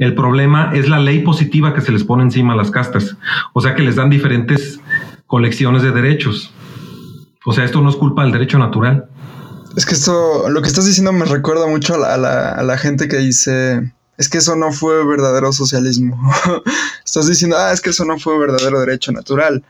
[0.02, 3.16] El problema es la ley positiva que se les pone encima a las castas.
[3.54, 4.80] O sea que les dan diferentes
[5.28, 6.52] colecciones de derechos.
[7.46, 9.06] O sea, esto no es culpa del derecho natural.
[9.78, 12.64] Es que esto, lo que estás diciendo me recuerda mucho a la, a la, a
[12.64, 16.18] la gente que dice, es que eso no fue verdadero socialismo.
[17.06, 19.64] estás diciendo, ah, es que eso no fue verdadero derecho natural.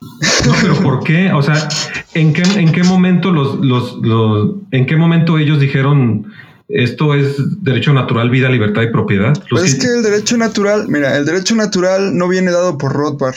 [0.00, 1.34] No, pero ¿por qué?
[1.34, 1.68] O sea,
[2.14, 6.32] ¿en qué, en qué momento los, los, los, en qué momento ellos dijeron
[6.72, 9.32] esto es derecho natural, vida, libertad y propiedad?
[9.50, 13.36] Pues es que el derecho natural, mira, el derecho natural no viene dado por Rothbard.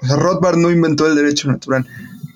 [0.00, 1.86] O sea, Rothbard no inventó el derecho natural.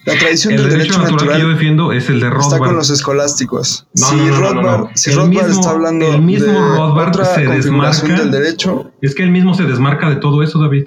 [0.07, 2.45] La tradición el del derecho, derecho, natural, que yo defiendo es el de Rothbard.
[2.55, 3.87] está con los escolásticos.
[3.95, 4.87] No, si no, no, Rothbard.
[4.95, 9.15] Si Rothbard mismo- está hablando el mismo de Rothbard otra se desmarca- del derecho, Es
[9.15, 10.87] que él mismo se desmarca de todo eso, David.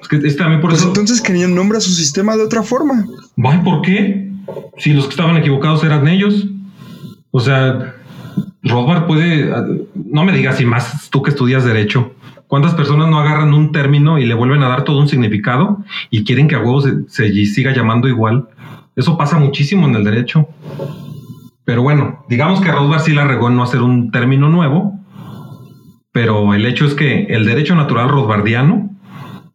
[0.00, 0.88] Es que es también por pues eso.
[0.88, 3.04] entonces que nombra su sistema de otra forma.
[3.64, 4.30] ¿por qué?
[4.78, 6.46] Si los que estaban equivocados eran ellos.
[7.32, 7.95] O sea,
[8.62, 9.52] Rothbard puede.
[9.94, 12.12] No me digas, y más tú que estudias Derecho.
[12.46, 16.24] ¿Cuántas personas no agarran un término y le vuelven a dar todo un significado y
[16.24, 18.48] quieren que a huevos se, siga llamando igual?
[18.94, 20.48] Eso pasa muchísimo en el derecho.
[21.64, 25.00] Pero bueno, digamos que Rothbard sí la regó en no hacer un término nuevo,
[26.12, 28.90] pero el hecho es que el derecho natural rothbardiano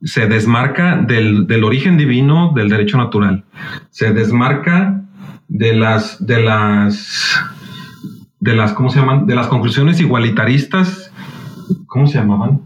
[0.03, 3.45] se desmarca del, del origen divino del derecho natural.
[3.89, 5.01] Se desmarca
[5.47, 7.39] de las, de las,
[8.41, 9.27] de las, ¿cómo se llaman?
[9.27, 11.13] De las conclusiones igualitaristas,
[11.85, 12.61] ¿cómo se llamaban?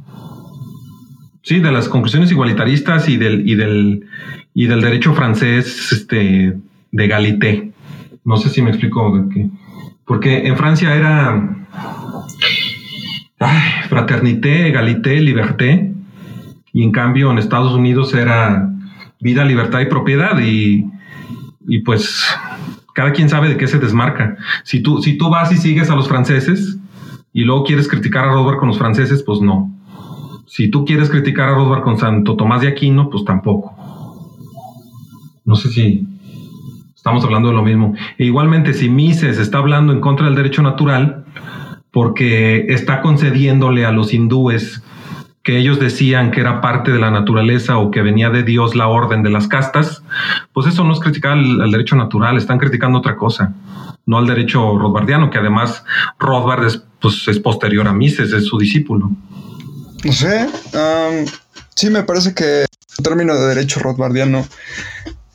[1.43, 4.07] Sí, de las conclusiones igualitaristas y del, y del,
[4.55, 6.57] y del derecho francés, este,
[6.91, 7.71] de Galité.
[8.23, 9.49] No sé si me explico de qué.
[10.05, 11.57] Porque en Francia era
[13.89, 15.93] fraternité, égalité, liberté.
[16.71, 18.69] Y en cambio en Estados Unidos era
[19.19, 20.39] vida, libertad y propiedad.
[20.39, 20.85] Y,
[21.67, 22.25] y pues
[22.95, 24.37] cada quien sabe de qué se desmarca.
[24.63, 26.77] Si tú, si tú vas y sigues a los franceses
[27.33, 29.69] y luego quieres criticar a Rothbard con los franceses, pues no.
[30.47, 33.75] Si tú quieres criticar a Rothbard con Santo Tomás de Aquino, pues tampoco.
[35.43, 36.07] No sé si
[36.95, 37.95] estamos hablando de lo mismo.
[38.17, 41.25] E igualmente, si Mises está hablando en contra del derecho natural,
[41.91, 44.81] porque está concediéndole a los hindúes
[45.43, 48.87] que ellos decían que era parte de la naturaleza o que venía de Dios la
[48.87, 50.01] orden de las castas,
[50.55, 53.53] pues eso no es criticar al, derecho natural, están criticando otra cosa,
[54.05, 55.83] no al derecho rothbardiano, que además
[56.17, 59.11] Rothbard es, pues, es posterior a Mises, es su discípulo.
[60.05, 60.47] No sé,
[61.75, 64.47] sí me parece que el término de derecho rothbardiano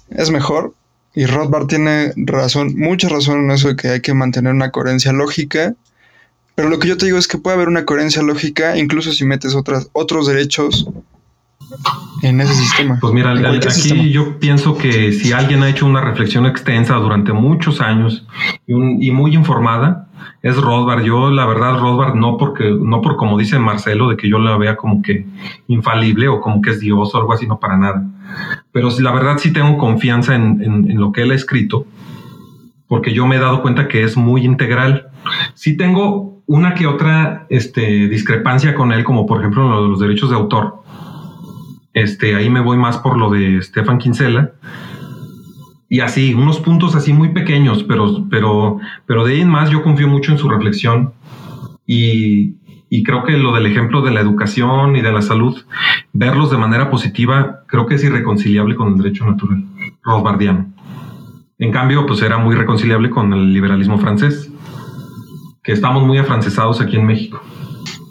[0.08, 0.72] es mejor
[1.14, 5.12] y Rothbard tiene razón, mucha razón en eso de que hay que mantener una coherencia
[5.12, 5.74] lógica
[6.54, 9.24] pero lo que yo te digo es que puede haber una coherencia lógica incluso si
[9.24, 9.54] metes
[9.92, 10.88] otros derechos
[12.22, 12.98] en ese sistema.
[13.00, 17.80] Pues mira, aquí yo pienso que si alguien ha hecho una reflexión extensa durante muchos
[17.80, 18.26] años
[18.66, 20.08] y, muy informada,
[20.42, 21.04] es Rothbard.
[21.04, 24.56] Yo, la verdad, Rothbard, no porque, no por como dice Marcelo, de que yo la
[24.56, 25.26] vea como que
[25.68, 28.04] infalible o como que es Dios o algo así, no para nada.
[28.72, 31.86] Pero la verdad sí tengo confianza en, en lo que él ha escrito,
[32.86, 35.08] porque yo me he dado cuenta que es muy integral.
[35.54, 40.00] Sí tengo una que otra este, discrepancia con él, como por ejemplo lo de los
[40.00, 40.82] derechos de autor.
[41.92, 44.52] Este, ahí me voy más por lo de Stefan Kinsella.
[45.88, 49.82] Y así, unos puntos así muy pequeños, pero, pero, pero de ahí en más yo
[49.82, 51.12] confío mucho en su reflexión.
[51.84, 52.54] Y,
[52.88, 55.56] y creo que lo del ejemplo de la educación y de la salud,
[56.12, 59.64] verlos de manera positiva, creo que es irreconciliable con el derecho natural,
[60.02, 60.72] Rothbardiano.
[61.58, 64.50] En cambio, pues era muy reconciliable con el liberalismo francés
[65.62, 67.42] que estamos muy afrancesados aquí en México.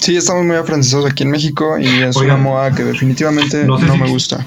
[0.10, 4.10] Sí, estamos muy afrancesados aquí en México y es una moda que definitivamente no, me
[4.10, 4.43] gusta.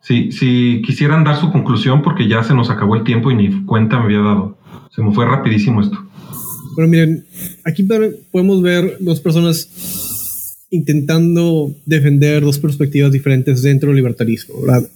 [0.00, 3.64] Sí, si quisieran dar su conclusión, porque ya se nos acabó el tiempo y ni
[3.64, 4.56] cuenta me había dado.
[4.94, 5.98] Se me fue rapidísimo esto.
[6.76, 7.26] Bueno, miren,
[7.64, 7.82] aquí
[8.30, 14.54] podemos ver dos personas intentando defender dos perspectivas diferentes dentro del libertarismo.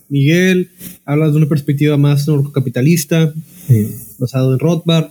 [0.09, 0.70] Miguel
[1.05, 3.35] habla de una perspectiva más norcocapitalista,
[4.20, 5.09] basado en Rothbard.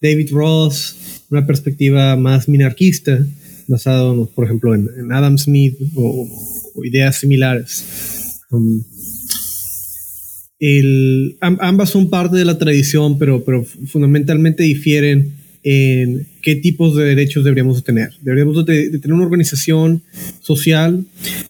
[0.00, 3.26] David Ross, una perspectiva más minarquista,
[3.68, 6.28] basado, por ejemplo, en, Adam Smith o,
[6.84, 7.84] ideas similares.
[8.50, 8.82] Um,
[11.40, 15.34] ambas son parte de la tradición, pero, pero fundamentalmente difieren
[15.68, 18.12] en qué tipos de derechos deberíamos tener.
[18.20, 20.04] Deberíamos de, tener una organización
[20.40, 21.04] social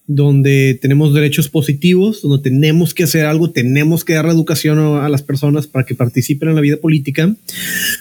[0.07, 5.07] donde tenemos derechos positivos, donde tenemos que hacer algo, tenemos que dar la educación a,
[5.11, 7.37] las personas para que participen en la vida política,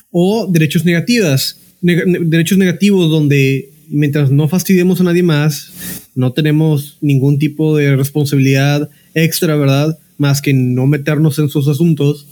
[0.09, 5.71] o derechos negativas, derechos negativos donde mientras no fastidiemos a nadie más,
[6.15, 9.97] no tenemos ningún tipo de responsabilidad extra, ¿verdad?
[10.17, 12.27] Más que no meternos en sus asuntos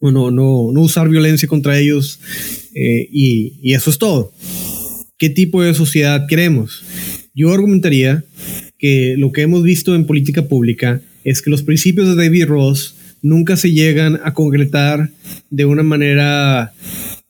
[0.00, 2.20] no, no, no usar violencia contra ellos
[2.74, 4.32] eh, y, y, eso es todo.
[5.16, 6.84] ¿Qué tipo de sociedad queremos?
[7.34, 8.24] Yo argumentaría
[8.78, 12.94] que lo que hemos visto en política pública es que los principios de David Ross
[13.22, 15.10] nunca se llegan a concretar
[15.50, 16.72] de una manera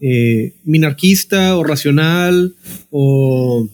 [0.01, 2.55] eh, minarquista o racional
[2.91, 3.69] o,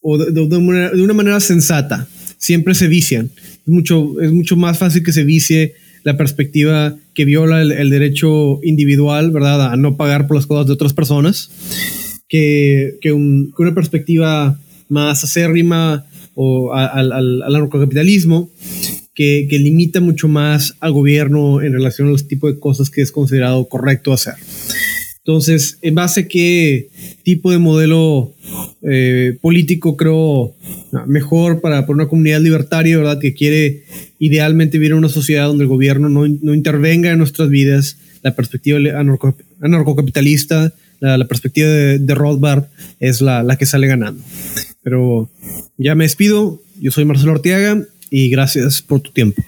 [0.00, 2.06] o de, una, manera sensata.
[2.38, 3.30] Siempre se vician.
[3.36, 5.74] Es mucho, es mucho más fácil que se vicie
[6.04, 9.72] la perspectiva que viola el, derecho individual, ¿verdad?
[9.72, 11.50] A no pagar por las cosas de otras personas,
[12.28, 17.68] que, que, una perspectiva más acérrima o al, al, al
[19.16, 23.00] que, que, limita mucho más al gobierno en relación a los tipos de cosas que
[23.00, 24.34] es considerado correcto hacer.
[25.26, 26.88] Entonces, en base a qué
[27.24, 28.32] tipo de modelo
[28.82, 30.54] eh, político creo
[31.08, 33.18] mejor para, una comunidad libertaria, ¿verdad?
[33.18, 33.82] Que quiere
[34.20, 38.36] idealmente vivir en una sociedad donde el gobierno no, no intervenga en nuestras vidas, la
[38.36, 38.78] perspectiva
[39.60, 42.66] anarcocapitalista, la, la, perspectiva de, Rothbard
[43.00, 44.22] es la, la que sale ganando.
[44.84, 45.28] Pero
[45.76, 49.42] ya me despido, yo soy Marcelo Ortiaga y gracias por tu tiempo.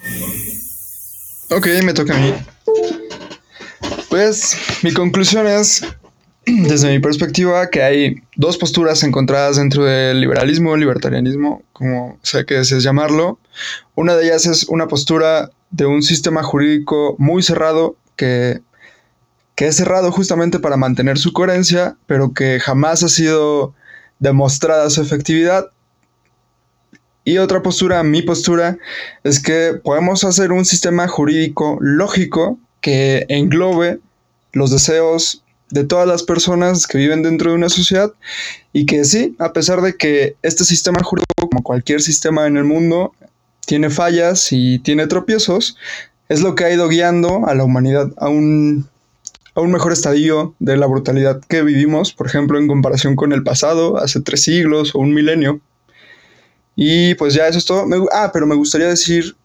[1.51, 2.33] Ok, me toca a mí.
[4.09, 5.83] Pues mi conclusión es,
[6.47, 12.55] desde mi perspectiva, que hay dos posturas encontradas dentro del liberalismo, libertarianismo, como sea que
[12.55, 13.39] desees llamarlo.
[13.95, 18.63] Una de ellas es una postura de un sistema jurídico muy cerrado que,
[19.55, 23.75] que es cerrado justamente para mantener su coherencia, pero que jamás ha sido
[24.19, 25.67] demostrada su efectividad.
[27.25, 28.79] Y otra postura, mi postura,
[29.23, 34.01] es que podemos hacer un sistema jurídico lógico que englobe
[34.53, 38.13] los deseos de todas las personas que viven dentro de una sociedad
[38.73, 42.65] y que sí, a pesar de que este sistema jurídico, como cualquier sistema en el
[42.65, 43.13] mundo,
[43.67, 45.77] tiene fallas y tiene tropiezos,
[46.29, 48.89] es lo que ha ido guiando a la humanidad a un,
[49.55, 53.43] a un mejor estadio de la brutalidad que vivimos, por ejemplo, en comparación con el
[53.43, 55.61] pasado, hace tres siglos o un milenio.
[56.77, 57.87] Y pues ya eso es todo.
[58.13, 59.37] ah, pero me gustaría decir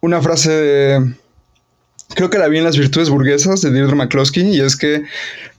[0.00, 1.14] una frase de
[2.14, 5.02] creo que la vi en las virtudes burguesas de Deirdre McCloskey y es que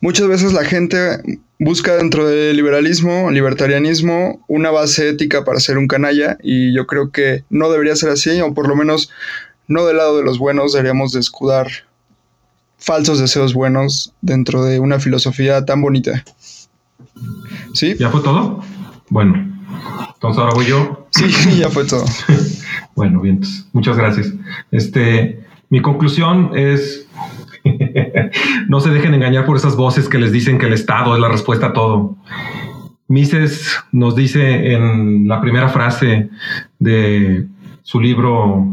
[0.02, 1.20] muchas veces la gente
[1.60, 7.12] busca dentro del liberalismo, libertarianismo, una base ética para ser un canalla y yo creo
[7.12, 9.10] que no debería ser así o por lo menos
[9.68, 11.68] no del lado de los buenos deberíamos de escudar
[12.78, 16.24] falsos deseos buenos dentro de una filosofía tan bonita.
[17.74, 17.96] ¿Sí?
[17.98, 18.62] ¿Ya fue todo?
[19.10, 19.36] Bueno,
[20.14, 21.08] entonces ahora voy yo.
[21.12, 21.26] Sí,
[21.60, 22.06] ya fue todo.
[22.96, 23.42] bueno, bien,
[23.74, 24.34] muchas gracias.
[24.72, 27.08] Este, mi conclusión es,
[28.68, 31.30] no se dejen engañar por esas voces que les dicen que el Estado es la
[31.30, 32.18] respuesta a todo.
[33.08, 36.30] Mises nos dice en la primera frase
[36.80, 37.46] de
[37.84, 38.66] su libro,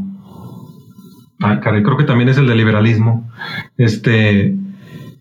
[1.60, 3.30] creo que también es el de liberalismo,
[3.76, 4.56] este,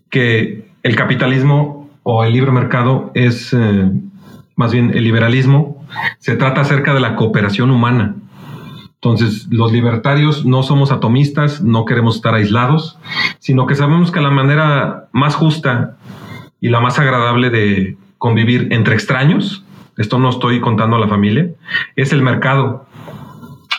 [0.08, 3.90] que el capitalismo o el libre mercado es eh,
[4.56, 5.84] más bien el liberalismo,
[6.18, 8.16] se trata acerca de la cooperación humana.
[9.04, 13.00] Entonces, los libertarios no somos atomistas, no queremos estar aislados,
[13.40, 15.96] sino que sabemos que la manera más justa
[16.60, 19.64] y la más agradable de convivir entre extraños,
[19.98, 21.50] esto no estoy contando a la familia,
[21.96, 22.86] es el mercado.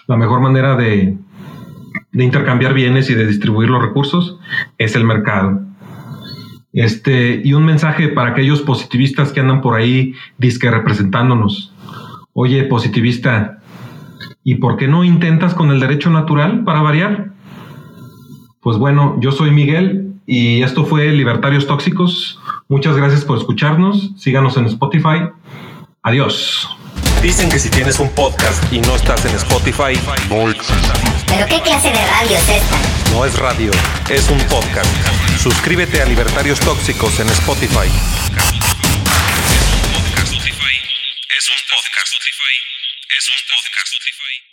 [0.07, 1.17] La mejor manera de,
[2.11, 4.37] intercambiar bienes y de distribuir los recursos
[4.77, 5.61] es el mercado.
[6.73, 11.73] Este, y un mensaje para aquellos positivistas que andan por ahí disque representándonos.
[12.33, 13.62] Oye, positivista,
[14.43, 17.31] ¿Y por qué no intentas con el derecho natural para variar?
[18.61, 22.39] Pues bueno, yo soy Miguel y esto fue Libertarios Tóxicos.
[22.67, 24.11] Muchas gracias por escucharnos.
[24.17, 25.29] Síganos en Spotify.
[26.01, 26.69] Adiós.
[27.21, 29.97] Dicen que si tienes un podcast y no estás en Spotify,
[30.29, 30.51] no
[31.27, 32.77] ¿Pero qué clase de radio es esta?
[33.13, 33.71] No es radio,
[34.09, 34.89] es un podcast.
[35.37, 37.89] Suscríbete a Libertarios Tóxicos en Spotify.
[43.15, 44.43] Es un podcast.